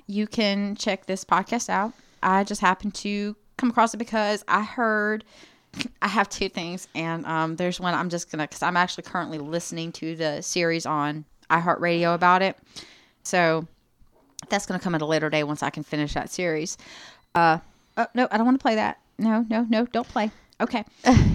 [0.07, 1.93] you can check this podcast out.
[2.25, 5.25] I just happened to come across it because I heard
[6.01, 9.39] I have two things, and um, there's one I'm just gonna because I'm actually currently
[9.39, 12.57] listening to the series on iHeartRadio about it.
[13.22, 13.66] So
[14.49, 16.79] that's gonna come at a later day once I can finish that series.
[17.35, 17.59] Uh,
[17.97, 18.99] oh no, I don't want to play that.
[19.18, 20.31] No, no, no, don't play.
[20.61, 20.85] Okay.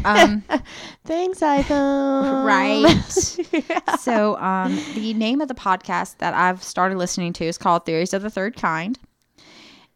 [0.06, 0.44] Um,
[1.06, 2.46] Thanks, iPhone.
[2.46, 4.00] Right.
[4.00, 8.14] so, um, the name of the podcast that I've started listening to is called Theories
[8.14, 8.98] of the Third Kind.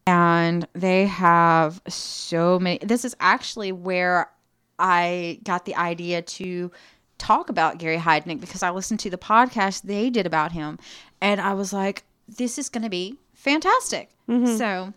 [0.05, 2.79] And they have so many.
[2.79, 4.29] This is actually where
[4.77, 6.71] I got the idea to
[7.17, 10.77] talk about Gary Heidnik because I listened to the podcast they did about him.
[11.21, 14.09] And I was like, this is going to be fantastic.
[14.27, 14.57] Mm-hmm.
[14.57, 14.93] So,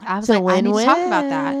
[0.00, 1.54] I was So like, I need to talk about that.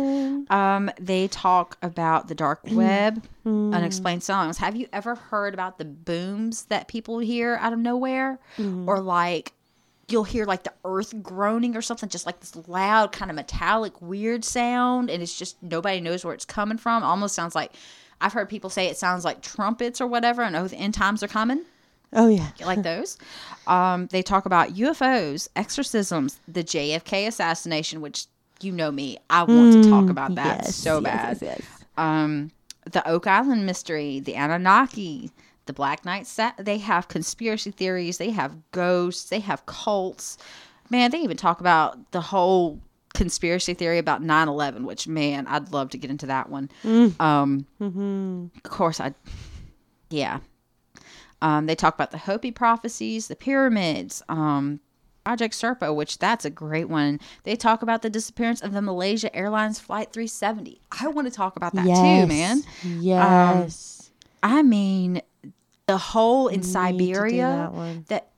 [0.50, 2.76] Um, they talk about the dark mm-hmm.
[2.76, 3.74] web, mm-hmm.
[3.74, 4.58] unexplained songs.
[4.58, 8.40] Have you ever heard about the booms that people hear out of nowhere,
[8.86, 9.52] or like
[10.12, 14.00] you'll hear like the earth groaning or something, just like this loud kind of metallic
[14.02, 17.02] weird sound, and it's just nobody knows where it's coming from.
[17.02, 17.72] Almost sounds like
[18.20, 21.22] I've heard people say it sounds like trumpets or whatever, and oh, the end times
[21.22, 21.62] are coming
[22.12, 22.48] Oh yeah.
[22.64, 23.16] like those.
[23.66, 28.26] Um, they talk about UFOs, exorcisms, the JFK assassination, which
[28.60, 31.38] you know me, I want to talk about that Yes, so yes, bad.
[31.40, 31.84] yes, yes.
[31.96, 32.50] Um,
[32.90, 35.30] the Oak Island mystery, the Anunnaki,
[35.66, 36.54] the Black Knight set.
[36.58, 38.18] They have conspiracy theories.
[38.18, 39.28] They have ghosts.
[39.28, 40.38] They have cults.
[40.90, 42.80] Man, they even talk about the whole
[43.14, 46.70] conspiracy theory about 9-11 which man i'd love to get into that one
[47.20, 47.66] um
[48.56, 49.12] of course i
[50.08, 50.38] yeah
[51.42, 54.80] um they talk about the hopi prophecies the pyramids um
[55.24, 59.34] project serpo which that's a great one they talk about the disappearance of the malaysia
[59.36, 64.10] airlines flight 370 i want to talk about that too man Yes.
[64.42, 65.20] I mean,
[65.92, 68.04] the hole in Need to do Siberia that one.
[68.08, 68.28] that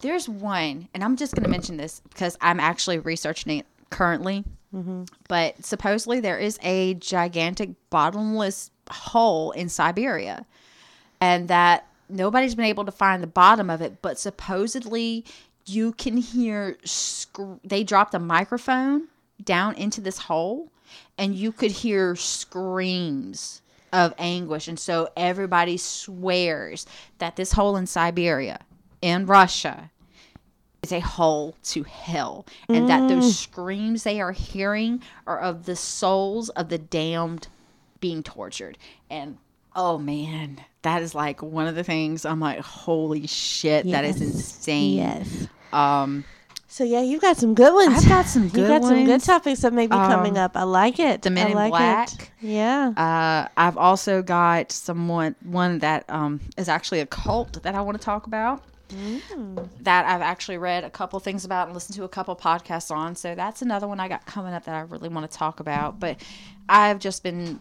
[0.00, 4.44] there's one, and I'm just going to mention this because I'm actually researching it currently.
[4.74, 5.04] Mm-hmm.
[5.28, 10.46] But supposedly there is a gigantic bottomless hole in Siberia,
[11.20, 14.00] and that nobody's been able to find the bottom of it.
[14.00, 15.24] But supposedly
[15.66, 19.08] you can hear sc- they dropped a microphone
[19.42, 20.70] down into this hole,
[21.18, 23.62] and you could hear screams
[23.92, 24.68] of anguish.
[24.68, 26.86] And so everybody swears
[27.18, 28.60] that this hole in Siberia,
[29.02, 29.90] in Russia,
[30.82, 32.46] is a hole to hell.
[32.68, 37.48] And that those screams they are hearing are of the souls of the damned
[38.00, 38.78] being tortured.
[39.10, 39.38] And
[39.76, 44.20] oh man, that is like one of the things I'm like, holy shit, that is
[44.20, 44.96] insane.
[44.96, 45.48] Yes.
[45.72, 46.24] Um,
[46.72, 48.04] So yeah, you've got some good ones.
[48.04, 48.60] I've got some good.
[48.60, 50.56] You got some good topics that may be coming Um, up.
[50.56, 51.22] I like it.
[51.22, 52.30] The Men I in like It.
[52.40, 52.92] Yeah.
[52.96, 57.98] Uh, I've also got someone one that um, is actually a cult that I want
[57.98, 58.62] to talk about.
[59.80, 63.16] That I've actually read a couple things about and listened to a couple podcasts on.
[63.16, 65.98] So that's another one I got coming up that I really want to talk about.
[65.98, 66.22] But
[66.68, 67.58] I've just been,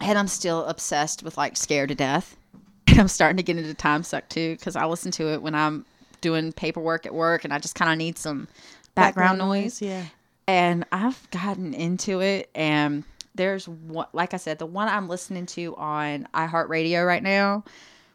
[0.00, 2.36] and I'm still obsessed with like Scared to Death.
[2.88, 5.54] And I'm starting to get into Time Suck too because I listen to it when
[5.54, 5.84] I'm
[6.20, 8.48] doing paperwork at work and I just kind of need some
[8.94, 10.04] background, noise Yeah.
[10.46, 12.50] and I've gotten into it.
[12.54, 13.04] And
[13.34, 17.64] there's one, like I said, the one I'm listening to on iHeartRadio right now.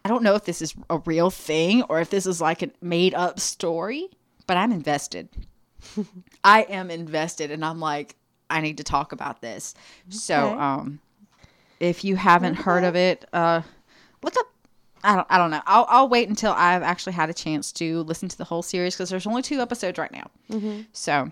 [0.05, 2.69] I don't know if this is a real thing or if this is like a
[2.81, 4.09] made up story,
[4.47, 5.29] but I'm invested.
[6.43, 8.15] I am invested, and I'm like,
[8.49, 9.73] I need to talk about this.
[10.09, 10.99] So, um,
[11.79, 13.61] if you haven't heard of it, uh,
[14.21, 14.45] look up.
[15.03, 15.27] I don't.
[15.29, 15.61] I don't know.
[15.65, 18.95] I'll, I'll wait until I've actually had a chance to listen to the whole series
[18.95, 20.29] because there's only two episodes right now.
[20.93, 21.31] So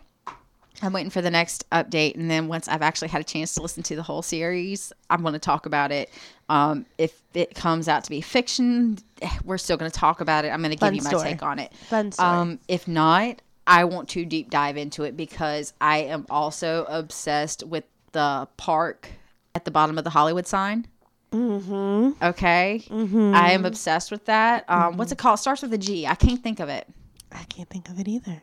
[0.82, 3.61] I'm waiting for the next update, and then once I've actually had a chance to
[3.61, 6.09] listen to the whole series, I'm going to talk about it.
[6.49, 10.43] Um, if it comes out to be fiction, eh, we're still going to talk about
[10.43, 10.49] it.
[10.49, 11.24] I'm going to give you my story.
[11.30, 11.74] take on it.
[11.89, 12.28] Fun story.
[12.28, 17.63] Um, if not, I want to deep dive into it because I am also obsessed
[17.65, 19.07] with the park
[19.55, 20.88] at the bottom of the Hollywood sign.
[21.32, 22.23] Mm-hmm.
[22.23, 22.84] Okay.
[22.89, 23.34] Mm-hmm.
[23.36, 24.69] I am obsessed with that.
[24.69, 25.39] Um, What's it called?
[25.39, 26.05] It starts with a G.
[26.05, 26.88] I can't think of it.
[27.32, 28.41] I can't think of it either.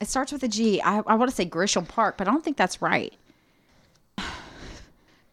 [0.00, 0.80] It starts with a G.
[0.82, 3.12] I, I want to say Grisham Park, but I don't think that's right.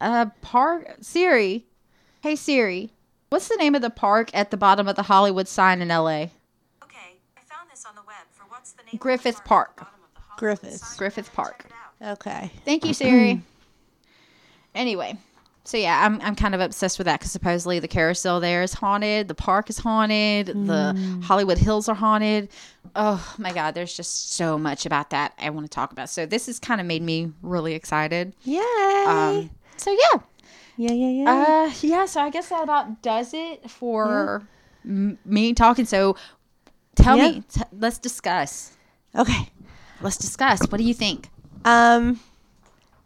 [0.01, 1.65] Uh, park Siri.
[2.21, 2.89] Hey Siri,
[3.27, 6.32] what's the name of the park at the bottom of the Hollywood sign in L.A.?
[6.82, 9.45] Okay, I found this on the web for what's the name of the Griffith park.
[9.45, 9.69] Park.
[9.71, 10.95] at the bottom of the Hollywood Griffiths.
[10.95, 11.63] Griffith Park.
[11.63, 12.11] Check it out.
[12.13, 12.51] Okay.
[12.63, 13.41] Thank you, Siri.
[14.73, 15.17] anyway,
[15.70, 18.74] so yeah, I'm I'm kind of obsessed with that because supposedly the carousel there is
[18.74, 22.49] haunted, the park is haunted, the Hollywood Hills are haunted.
[22.95, 26.09] Oh my God, there's just so much about that I want to talk about.
[26.09, 28.34] So this has kind of made me really excited.
[28.45, 28.59] Yay.
[29.05, 30.20] Um, so yeah,
[30.78, 31.30] yeah, yeah, yeah.
[31.70, 32.05] uh, yeah.
[32.05, 34.47] So I guess that about does it for
[34.84, 35.86] m- me talking.
[35.86, 36.15] So
[36.95, 37.30] tell Yeah.
[37.30, 38.76] me, t- let's discuss.
[39.15, 39.49] okay.
[40.01, 40.61] Let's discuss.
[40.70, 41.30] What do you think?
[41.65, 42.20] Um,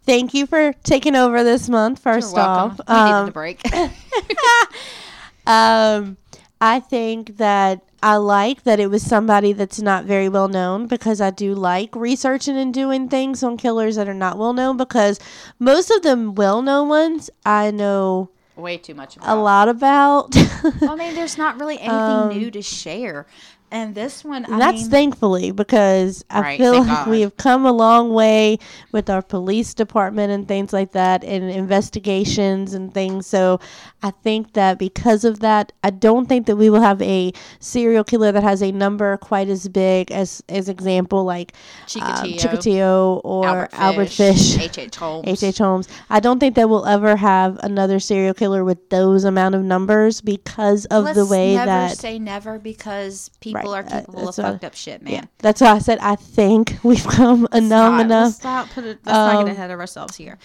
[0.06, 2.00] thank you for taking over this month.
[2.00, 2.82] First You're welcome.
[2.88, 3.62] off, We needed um, a break.
[5.48, 6.18] um,
[6.62, 11.22] I think that I like that it was somebody that's not very well known because
[11.22, 15.20] I do like researching and doing things on killers that are not well known because
[15.60, 19.18] most of them well known ones I know Way too much.
[19.22, 20.36] a lot about.
[20.36, 23.26] I mean, there's not really anything Um, new to share.
[23.74, 27.08] And this one, I And that's mean, thankfully because I Right, feel like God.
[27.10, 28.60] we have come a long way
[28.92, 33.26] with our police department and things like that and investigations and things.
[33.26, 33.60] So
[34.04, 38.04] I think that because of that, I don't think that we will have a serial
[38.04, 41.54] killer that has a number quite as big as as example like
[42.00, 44.56] um, Chikatilo, Chikatilo or Albert, Fish.
[44.60, 44.78] H.
[44.78, 44.96] H.
[44.98, 45.28] Holmes.
[45.28, 45.42] H.
[45.44, 45.58] H.
[45.58, 45.88] Holmes.
[46.12, 50.22] I don't think that we'll ever have another serial killer with those amount of numbers
[50.22, 51.66] because of Let's the way that.
[51.66, 55.14] never that say never because people Right, are uh, of fucked up shit, man.
[55.14, 58.02] Yeah, that's why I said I think we've come long Stop.
[58.02, 58.70] enough stop.
[58.70, 60.38] Put it, let's not Um, get ahead of ourselves here.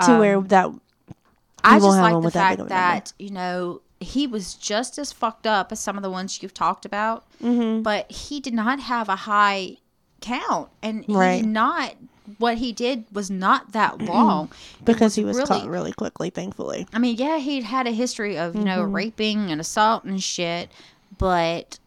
[0.00, 0.70] to Um, where that
[1.62, 5.46] I just like the that fact a that you know he was just as fucked
[5.46, 7.82] up as some of the ones you've talked about, Mm-hmm.
[7.82, 9.76] but he did not have a high
[10.20, 11.36] count, and Right.
[11.36, 11.94] he's not
[12.38, 14.50] what he did was not that long
[14.84, 16.86] because he was really- caught really quickly, thankfully.
[16.92, 18.94] I mean, yeah, he'd had a history of, you know, Mm-hmm.
[18.94, 20.70] raping and assault and shit,
[21.18, 21.78] but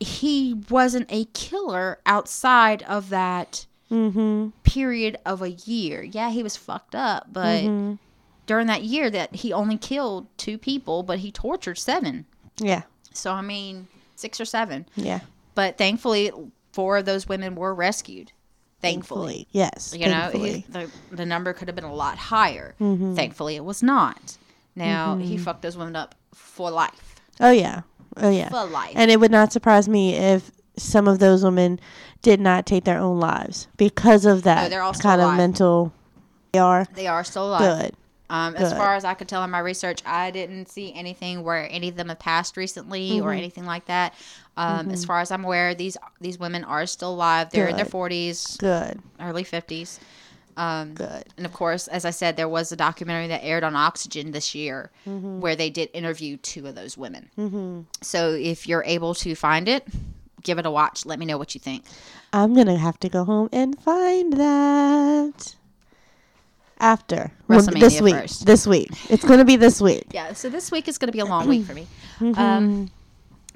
[0.00, 4.48] he wasn't a killer outside of that Mm-hmm.
[4.64, 6.02] period of a year.
[6.02, 7.94] Yeah, he was fucked up, but Mm-hmm.
[8.46, 12.26] during that year that he only killed two people, but he tortured seven.
[12.58, 12.82] Yeah,
[13.12, 13.86] So, I mean,
[14.16, 14.86] six or seven.
[14.96, 15.20] yeah.
[15.54, 16.32] But thankfully,
[16.72, 18.32] four of those women were rescued.
[18.82, 19.46] Thankfully.
[19.52, 19.94] yes.
[19.96, 20.52] You know, thankfully.
[20.66, 22.74] he, the, the number could have been a lot higher.
[22.80, 23.14] Mm-hmm.
[23.14, 24.36] Thankfully, it was not.
[24.74, 27.14] Now, he fucked those women up for life.
[27.40, 27.82] oh yeah,
[28.18, 28.48] oh yeah.
[28.48, 28.92] For life.
[28.94, 31.80] And it would not surprise me if some of those women
[32.22, 35.92] did not take their own lives because of that still kind of mental.
[36.52, 37.60] They are they are still alive.
[37.82, 37.94] good.
[38.28, 41.68] Um, as far as I could tell in my research, I didn't see anything where
[41.70, 43.38] any of them have passed recently or Mm-hmm.
[43.38, 44.14] anything like that.
[44.56, 47.50] Um, As far as I'm aware, these these women are still alive.
[47.50, 49.00] They're in their 40s, Good.
[49.20, 50.00] early 50s.
[50.56, 51.24] Um, Good.
[51.36, 54.54] And of course, as I said, there was a documentary that aired on Oxygen this
[54.54, 55.40] year Mm-hmm.
[55.40, 57.28] where they did interview two of those women.
[57.38, 57.80] Mm-hmm.
[58.02, 59.86] So if you're able to find it,
[60.42, 61.04] give it a watch.
[61.06, 61.84] Let me know what you think.
[62.32, 65.54] I'm gonna have to go home and find that
[66.78, 68.14] after WrestleMania this week.
[68.14, 68.46] first.
[68.46, 70.04] This week, it's gonna be this week.
[70.10, 71.86] Yeah, so this week is going to be a long week for me.
[72.18, 72.38] Mm-hmm.
[72.40, 72.90] Um,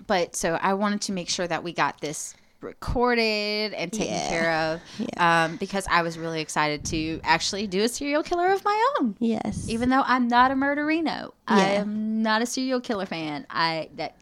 [0.06, 4.28] but so I wanted to make sure that we got this recorded and taken Yeah.
[4.28, 4.80] care of
[5.16, 9.16] um, because I was really excited to actually do a serial killer of my own.
[9.18, 9.66] Yes.
[9.68, 13.46] Even though I'm not a murderino, I am not a serial killer fan.
[13.50, 14.16] I that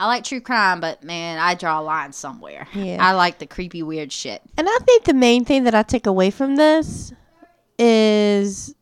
[0.00, 2.68] I like true crime, but man, I draw a line somewhere.
[2.72, 2.98] Yeah.
[3.00, 4.40] I like the creepy, weird shit.
[4.56, 7.12] And I think the main thing that I take away from this
[7.78, 8.74] is,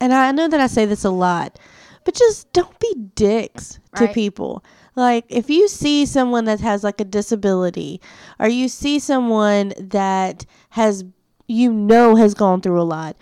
[0.00, 1.58] and I know that I say this a lot,
[2.04, 2.78] but just don't
[3.14, 4.64] dicks to people.
[4.96, 8.00] Like, if you see someone that has like a disability,
[8.38, 11.04] or you see someone that has,
[11.48, 13.16] you know, has gone through a lot,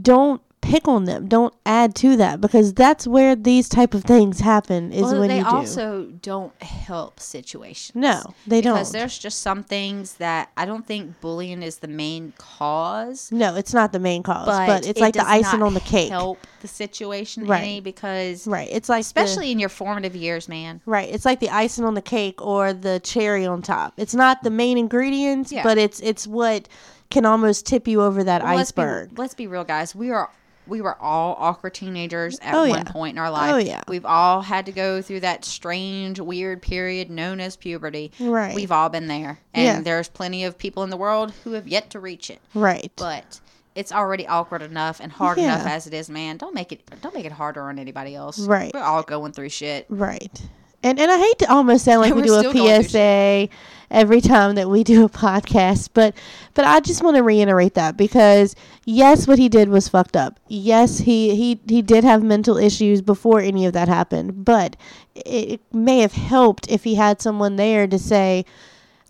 [0.00, 0.42] don't
[0.72, 1.28] pick on them.
[1.28, 4.92] Don't add to that because that's where these type of things happen.
[4.92, 5.50] Is well, when they you do.
[5.50, 7.94] also don't help situations.
[7.94, 8.74] no, they because don't.
[8.74, 13.30] Because there's just some things that I don't think bullying is the main cause.
[13.30, 15.80] No, it's not the main cause, But, but, it's it like the icing on the
[15.80, 16.10] cake.
[16.10, 17.62] Help the situation Right.
[17.62, 18.68] any because Right.
[18.70, 20.80] It's like the- especially in your formative years, man.
[20.86, 21.08] Right.
[21.12, 23.94] It's like the icing on the cake or the cherry on top.
[23.96, 25.62] It's not the main ingredients, Yeah.
[25.64, 26.68] but it's it's what
[27.10, 29.08] can almost tip you over that Well, iceberg.
[29.08, 29.94] Let's be, let's be real, guys.
[29.94, 30.30] We are
[30.66, 32.92] we were all awkward teenagers at Oh, one yeah.
[32.92, 33.54] point in our oh, life.
[33.54, 33.82] Oh, yeah.
[33.88, 38.12] We've all had to go through that strange, weird period known as puberty.
[38.20, 38.54] Right.
[38.54, 39.80] We've all been there, and Yeah.
[39.80, 42.40] there's plenty of people in the world who have yet to reach it.
[42.54, 42.92] right.
[42.96, 43.40] But
[43.74, 45.54] it's already awkward enough and hard Yeah.
[45.54, 46.36] enough as it is, man.
[46.36, 48.38] Don't make it don't make it harder on anybody else.
[48.38, 48.70] Right.
[48.74, 49.86] We're all going through shit.
[49.88, 50.40] right.
[50.84, 53.48] And and I hate to almost sound like we do a still going through PSA
[53.92, 56.14] every time that we do a podcast, but
[56.54, 60.40] but I just want to reiterate that because yes, what he did was fucked up.
[60.48, 64.76] Yes, he he he did have mental issues before any of that happened, but
[65.14, 68.44] it, it may have helped if he had someone there to say,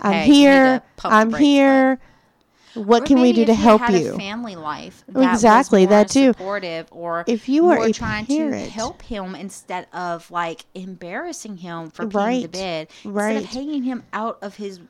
[0.01, 0.79] "I'm Hey, here.
[0.79, 1.99] to pump the I'm here.
[2.75, 5.05] What Or can we do to he help you?" A family life.
[5.09, 6.29] That Exactly, that too.
[6.29, 12.05] Supportive, or If you are trying to help him instead of like embarrassing him for
[12.07, 14.81] peeing the Right, bed, instead of hanging him out of his.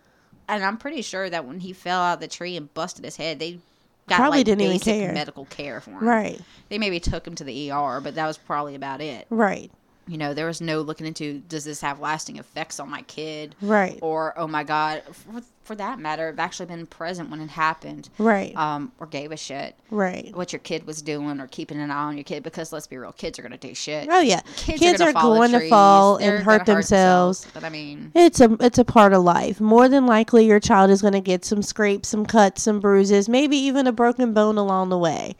[0.48, 3.16] And I'm pretty sure that when he fell out of the tree and busted his
[3.16, 3.60] head, they
[4.08, 5.12] got Probably like didn't even care.
[5.12, 6.00] medical care for him.
[6.04, 6.40] Right.
[6.68, 9.26] They maybe took him to the ER, but that was probably about it.
[9.30, 9.70] Right.
[10.08, 13.54] You know, there was no looking into does this have lasting effects on my kid,
[13.62, 13.98] Right.
[14.02, 18.08] or oh my god, for, for that matter, I've actually been present when it happened,
[18.18, 18.54] Right.
[18.56, 20.34] um, or gave a shit right.
[20.34, 22.96] what your kid was doing or keeping an eye on your kid because let's be
[22.98, 24.08] real, kids are gonna do shit.
[24.10, 24.40] Oh yeah.
[24.56, 26.18] Kids, Kids, are, are, gonna going to fall.
[26.18, 27.46] They're and hurt gonna themselves.
[27.54, 29.60] But I mean, It's a it's a part of life.
[29.60, 33.28] More than likely your child is going to get some scrapes, some cuts, some bruises,
[33.28, 35.36] maybe even a broken bone along the way.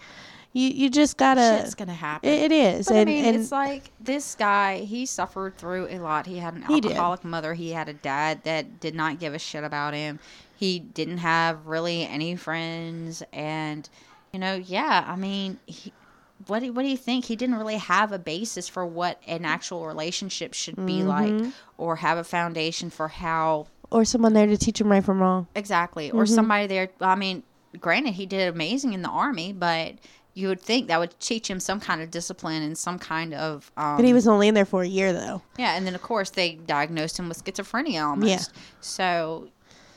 [0.54, 2.28] You you just got to shit's gonna happen.
[2.28, 2.86] it, it is.
[2.88, 4.78] But and I mean, and it's like this guy.
[4.80, 6.26] He suffered through a lot.
[6.26, 6.92] He had an He did.
[6.92, 7.54] alcoholic mother.
[7.54, 10.18] He had a dad that did not give a shit about him.
[10.56, 13.88] He didn't have really any friends, and
[14.32, 15.04] you know, yeah.
[15.08, 15.92] I mean, he,
[16.46, 17.24] what do, what do you think?
[17.24, 21.08] He didn't really have a basis for what an actual relationship should be Mm-hmm.
[21.42, 25.20] like, or have a foundation for how or someone there to teach him right from
[25.20, 25.46] wrong.
[25.54, 26.34] exactly, or Mm-hmm.
[26.34, 26.88] somebody there.
[27.00, 27.42] I mean,
[27.80, 29.94] granted, he did amazing in the army, but.
[30.34, 33.70] You would think that would teach him some kind of discipline and some kind of
[33.76, 35.42] um, But he was only in there for a year though.
[35.58, 38.30] yeah, and then of course they diagnosed him with schizophrenia almost.
[38.30, 38.60] Yeah.
[38.80, 39.48] So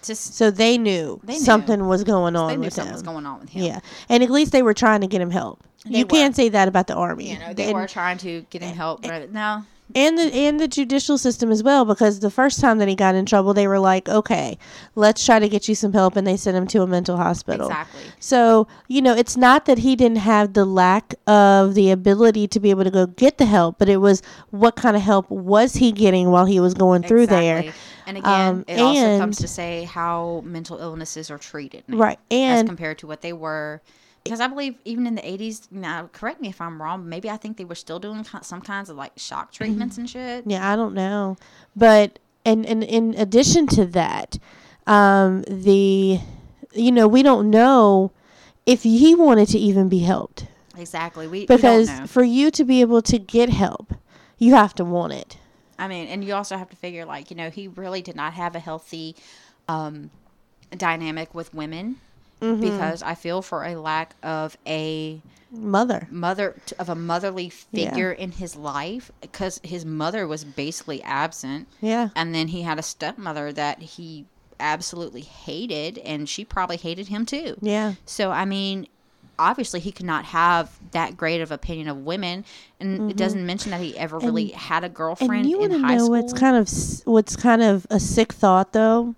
[0.03, 1.39] just So they knew, They knew.
[1.39, 2.95] something was going on they knew with something him.
[2.95, 3.63] was going on with him.
[3.63, 3.79] Yeah.
[4.09, 5.63] And at least they were trying to get him help.
[5.86, 6.09] They you were.
[6.09, 7.31] can't say that about the army.
[7.31, 9.63] You know, they And- were trying to get him help, but no,
[9.93, 13.13] and the and the judicial system as well because the first time that he got
[13.13, 14.57] in trouble they were like okay
[14.95, 17.67] let's try to get you some help and they sent him to a mental hospital
[17.67, 18.01] Exactly.
[18.19, 22.59] so you know it's not that he didn't have the lack of the ability to
[22.59, 25.75] be able to go get the help but it was what kind of help was
[25.75, 27.71] he getting while he was going through there
[28.07, 31.83] And again, Um, it also comes to say how mental illnesses are treated.
[31.88, 33.81] now right as and compared to what they were.
[34.26, 37.38] Because I believe even in the 80s, now correct me if I'm wrong, maybe I
[37.38, 40.45] think they were still doing some kinds of like shock treatments and shit.
[40.47, 41.38] Yeah, I don't know.
[41.76, 44.39] But and, and in addition to that,
[44.88, 46.19] um, the
[46.73, 48.11] you know, we don't know
[48.65, 50.47] if he wanted to even be helped.
[50.76, 51.28] Exactly.
[51.28, 52.07] We, we Because know.
[52.07, 53.93] for you to be able to get help,
[54.39, 55.38] you have to want it.
[55.78, 58.34] I mean, and you also have to figure like, you know, he really did not
[58.34, 59.15] have a healthy
[59.67, 60.09] um,
[60.76, 61.97] dynamic with women
[62.41, 62.61] Mm-hmm.
[62.61, 65.21] because I feel for a lack of a
[65.51, 66.07] Mother.
[66.11, 67.89] mother of a motherly Yeah.
[67.89, 72.09] figure in his life because his mother was basically absent Yeah.
[72.15, 74.25] and then he had a stepmother that he
[74.59, 77.93] absolutely hated and she probably hated him too Yeah.
[78.05, 78.88] so i mean
[79.38, 82.43] obviously he could not have that great of opinion of women
[82.79, 85.39] and it doesn't mention that he ever really had a girlfriend Mm-hmm.
[85.41, 87.99] And you in want to high know school what's kind of what's kind of a
[87.99, 89.15] sick thought though,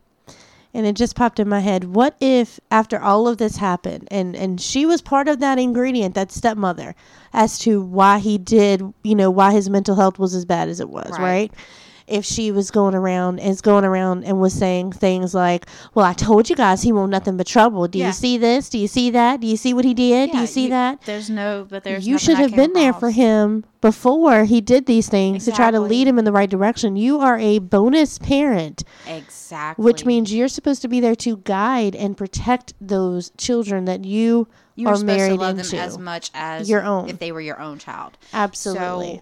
[0.78, 1.84] and it just popped in my head.
[1.86, 6.13] What if after all of this happened, and and she was part of that ingredient,
[6.13, 6.93] that stepmother,
[7.34, 10.80] as to why he did, you know, why his mental health was as bad as
[10.80, 11.19] it was, Right.
[11.19, 11.53] right?
[12.08, 16.14] If she was going around is going around and was saying things like, "Well, I
[16.14, 17.86] told you guys he won't nothing but trouble.
[17.88, 18.08] Do Yeah.
[18.08, 18.70] you see this?
[18.70, 19.41] Do you see that?
[19.41, 20.32] Do you see what he did?
[20.32, 23.66] Do you see that?" there's no but there's you should have been there for him
[23.82, 26.95] before he did these things to try to lead him in the right direction.
[26.95, 31.95] You are a bonus parent, exactly which means you're supposed to be there to guide
[31.95, 35.72] and protect those children that you, you are are supposed to married love into.
[35.72, 37.10] them as much as your own.
[37.10, 39.18] if they were your own child Absolutely.
[39.18, 39.22] So,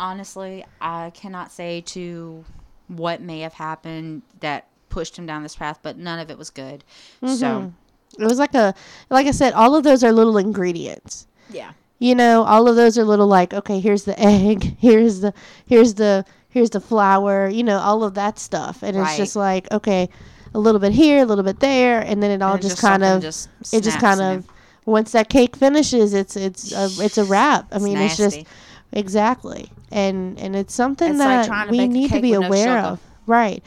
[0.00, 2.44] honestly, I cannot say to
[2.88, 6.50] what may have happened that pushed him down this path, but none of it was
[6.50, 6.82] good.
[7.22, 7.34] Mm-hmm.
[7.34, 7.72] So,
[8.18, 8.74] it was like a
[9.10, 11.26] like I said, all of those are little ingredients.
[11.50, 11.72] yeah.
[12.02, 15.34] You know, all of those are little like, okay, here's the egg, here's the
[15.66, 18.82] here's the here's the flour, you know, all of that stuff.
[18.82, 20.08] And it's just like, okay,
[20.54, 23.04] a little bit here, a little bit there, and then it all And just, kind
[23.04, 24.48] of just it just kind in of
[24.86, 27.68] once that cake finishes, it's it's a, it's a wrap.
[27.70, 28.44] I mean, it's just
[28.92, 32.78] exactly, and and it's something It's that to we need to be with no aware
[32.78, 33.62] of, right?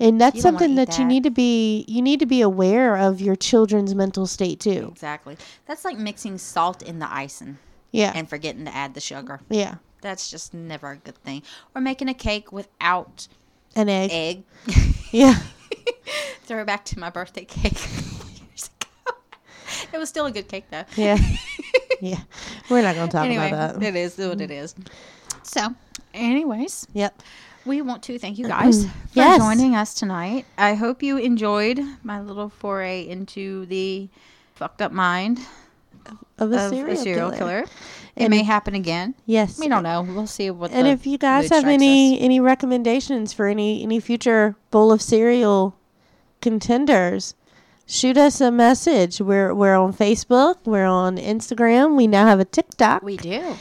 [0.00, 2.26] And that's You don't wanna something eat that, you need to be you need to
[2.26, 4.88] be aware of your children's mental state too.
[4.92, 5.36] Exactly.
[5.66, 7.58] That's like mixing salt in the icing
[7.90, 9.40] Yeah, and forgetting to add the sugar.
[9.50, 11.42] yeah, That's just never a good thing.
[11.74, 13.26] Or making a cake without
[13.74, 14.10] an egg.
[14.12, 14.44] egg.
[15.10, 15.34] Yeah,
[16.44, 17.72] Throw it back to my birthday cake
[18.40, 19.16] years ago.
[19.92, 20.84] It was still a good cake though.
[20.96, 21.18] yeah,
[22.00, 22.20] yeah.
[22.70, 23.82] We're not gonna talk anyway, about that.
[23.88, 24.74] it is what it is.
[25.42, 25.74] So,
[26.14, 27.22] anyways, Yep.
[27.64, 29.38] we want to thank you guys for Yes.
[29.40, 30.46] joining us tonight.
[30.56, 34.08] I hope you enjoyed my little foray into the
[34.54, 35.40] fucked up mind
[36.38, 37.38] Of a of serial, a serial killer.
[37.38, 37.64] killer.
[38.16, 39.14] It And may happen again.
[39.26, 39.58] Yes.
[39.60, 40.02] We don't know.
[40.02, 40.72] We'll see what.
[40.72, 42.22] And if you guys have any us.
[42.24, 45.76] any recommendations for any any future bowl of cereal
[46.40, 47.34] contenders,
[47.86, 49.20] shoot us a message.
[49.20, 50.56] We're we're on Facebook.
[50.64, 51.96] We're on Instagram.
[51.96, 53.02] We now have a TikTok.
[53.02, 53.54] we do.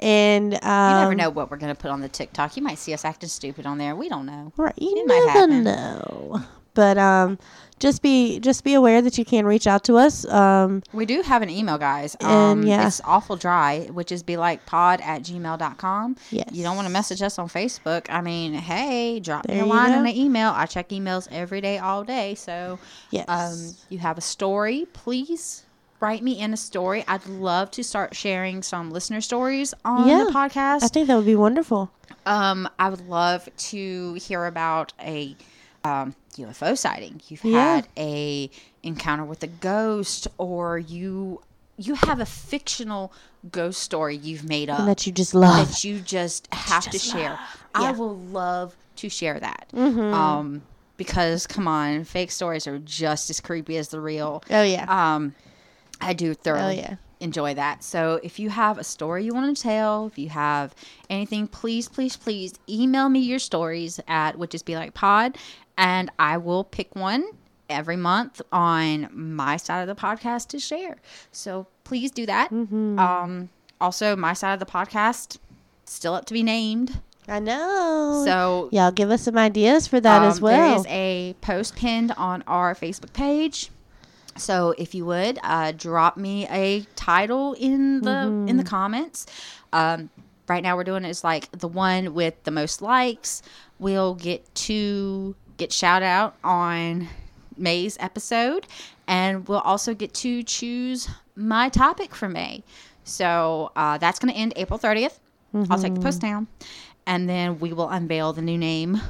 [0.00, 2.56] You and um, you never know what we're gonna put on the TikTok.
[2.56, 3.94] You might see us acting stupid on there.
[3.96, 4.52] We don't know.
[4.56, 4.74] Right.
[4.78, 5.64] You It never happen.
[5.64, 6.42] know.
[6.74, 7.38] But um,
[7.78, 10.26] just be just be aware that you can reach out to us.
[10.26, 12.16] Um, We do have an email, guys.
[12.16, 12.84] And, Um, yeah.
[12.84, 16.16] It's awful dry, witchesbelikepod at gmail.com.
[16.30, 16.48] Yes.
[16.50, 18.06] You don't want to message us on Facebook.
[18.10, 19.98] I mean, hey, drop me There a you line go.
[19.98, 20.50] and an email.
[20.54, 22.34] I check emails every day, all day.
[22.34, 22.78] So,
[23.10, 23.24] yes.
[23.28, 25.63] um, you have a story, please
[26.04, 27.02] write me in a story.
[27.08, 30.24] I'd love to start sharing some listener stories on Yeah.
[30.24, 30.82] the podcast.
[30.84, 31.90] I think that would be wonderful.
[32.26, 35.34] Um, I would love to hear about a
[35.82, 37.20] um, UFO sighting.
[37.28, 37.76] You've Yeah.
[37.76, 38.50] had a
[38.82, 41.40] encounter with a ghost, or you
[41.76, 43.12] you have a fictional
[43.50, 45.68] ghost story you've made up And that you just love.
[45.68, 47.32] that you just have to just share.
[47.32, 47.38] Yeah.
[47.74, 49.66] I will love to share that.
[49.74, 50.14] Mm-hmm.
[50.14, 50.62] Um,
[50.96, 54.42] because come on, fake stories are just as creepy as the real.
[54.50, 54.86] Oh yeah.
[54.88, 55.34] Um,
[56.00, 56.96] I do thoroughly yeah.
[57.20, 57.82] enjoy that.
[57.84, 60.74] So if you have a story you want to tell, if you have
[61.08, 65.36] anything, please, please, please email me your stories at witchesbelikepod,
[65.78, 67.26] and I will pick one
[67.68, 70.96] every month on my side of the podcast to share.
[71.32, 72.50] So please do that.
[72.50, 72.98] Mm-hmm.
[72.98, 73.48] Um,
[73.80, 75.38] also, my side of the podcast
[75.84, 77.00] still up to be named.
[77.26, 78.22] I know.
[78.24, 80.70] So y'all give us some ideas for that as um, well.
[80.70, 83.70] There is a post pinned on our Facebook page.
[84.36, 88.56] So if you would uh, drop me a title in the in Mm-hmm.
[88.58, 89.26] the comments,
[89.72, 90.10] um,
[90.48, 93.42] right now we're doing is like the one with the most likes
[93.78, 97.08] will get to get shout out on
[97.56, 98.66] May's episode,
[99.06, 102.64] and we'll also get to choose my topic for May.
[103.04, 105.18] So uh, that's going to end April 30th.
[105.70, 106.48] I'll take the post down,
[107.06, 109.00] and then we will unveil the new name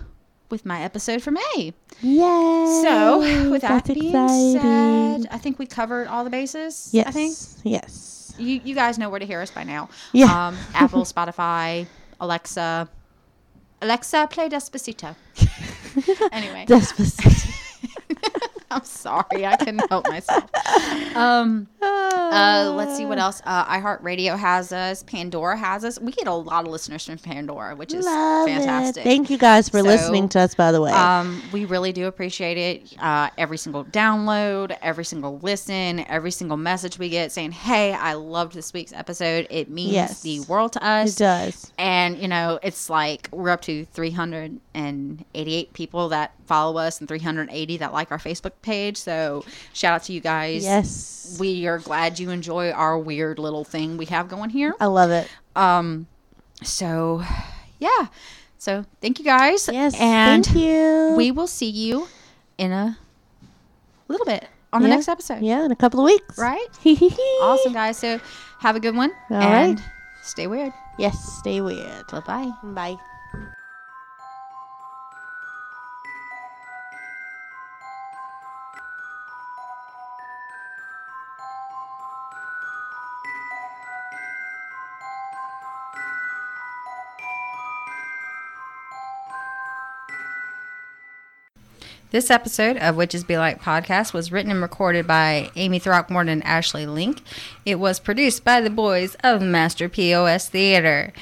[0.51, 1.73] with my episode for May.
[2.01, 2.81] Yay!
[2.83, 4.61] So, with that being exciting.
[4.61, 6.91] said, I think we covered all the bases.
[6.93, 9.89] yes, I think yes, you you guys know where to hear us by now.
[10.13, 10.49] Yeah.
[10.49, 11.87] Um, Apple, Spotify,
[12.21, 12.89] Alexa.
[13.83, 15.15] Alexa, play Despacito.
[16.33, 17.34] anyway, Despacito.
[18.79, 20.51] I'm sorry, I couldn't help myself.
[21.17, 23.41] Um, uh, let's see what else.
[23.45, 25.03] Uh, iHeartRadio has us.
[25.05, 26.01] Pandora has us.
[26.01, 29.03] We get a lot of listeners from Pandora, which is Love fantastic.
[29.03, 29.05] It.
[29.05, 30.55] Thank you guys for So, listening to us.
[30.57, 32.97] By the way, Um, we really do appreciate it.
[33.01, 38.15] Uh, every single download, every single listen, every single message we get saying, "Hey, I
[38.15, 39.47] loved this week's episode.
[39.51, 40.23] It means Yes.
[40.23, 41.73] the world to us." it does.
[41.79, 47.79] And you know, it's like we're up to 388 people that follow us and 380
[47.79, 48.97] that like our Facebook page.
[48.97, 50.65] So shout out to you guys.
[50.65, 54.75] Yes, We are glad you enjoy our weird little thing we have going here.
[54.81, 55.29] I love it.
[55.55, 56.07] Um,
[56.63, 57.23] so
[57.79, 58.09] yeah.
[58.59, 59.69] So thank you guys.
[59.73, 61.15] Yes, and thank you.
[61.17, 62.09] we will see you
[62.59, 62.97] in a
[64.09, 64.95] little bit on the Yeah.
[64.97, 65.43] next episode.
[65.43, 66.39] yeah, in a couple of weeks.
[66.39, 66.67] Right?
[67.43, 67.73] awesome.
[67.75, 67.99] Guys.
[67.99, 68.19] So
[68.61, 69.89] have a good one All and right.
[70.23, 70.73] stay weird.
[70.99, 72.07] Yes, stay weird.
[72.11, 72.51] Bye bye.
[72.63, 73.14] Bye.
[92.15, 96.45] This episode of Witches Be Like podcast was written and recorded by Amy Throckmorton and
[96.45, 97.21] Ashley Link.
[97.67, 101.13] It was produced by the boys of Master POS Theater.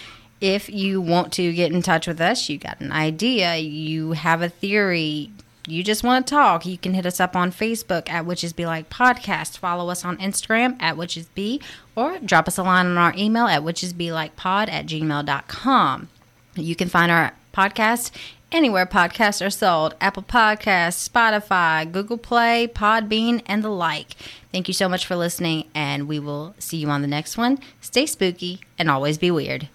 [0.42, 4.42] If you want to get in touch with us, you got an idea, you have
[4.42, 5.30] a theory,
[5.66, 8.66] you just want to talk, you can hit us up on Facebook at Witches Be
[8.66, 9.56] Like Podcast.
[9.56, 11.62] Follow us on Instagram at Witches Be,
[11.96, 16.08] or drop us a line on our email at witchesbelikepod at gmail.com.
[16.54, 18.10] You can find our podcast
[18.52, 24.14] anywhere podcasts are sold Apple Podcasts, Spotify, Google Play, Podbean, and the like.
[24.52, 27.58] Thank you so much for listening, and we will see you on the next one.
[27.80, 29.68] Stay spooky and always be weird.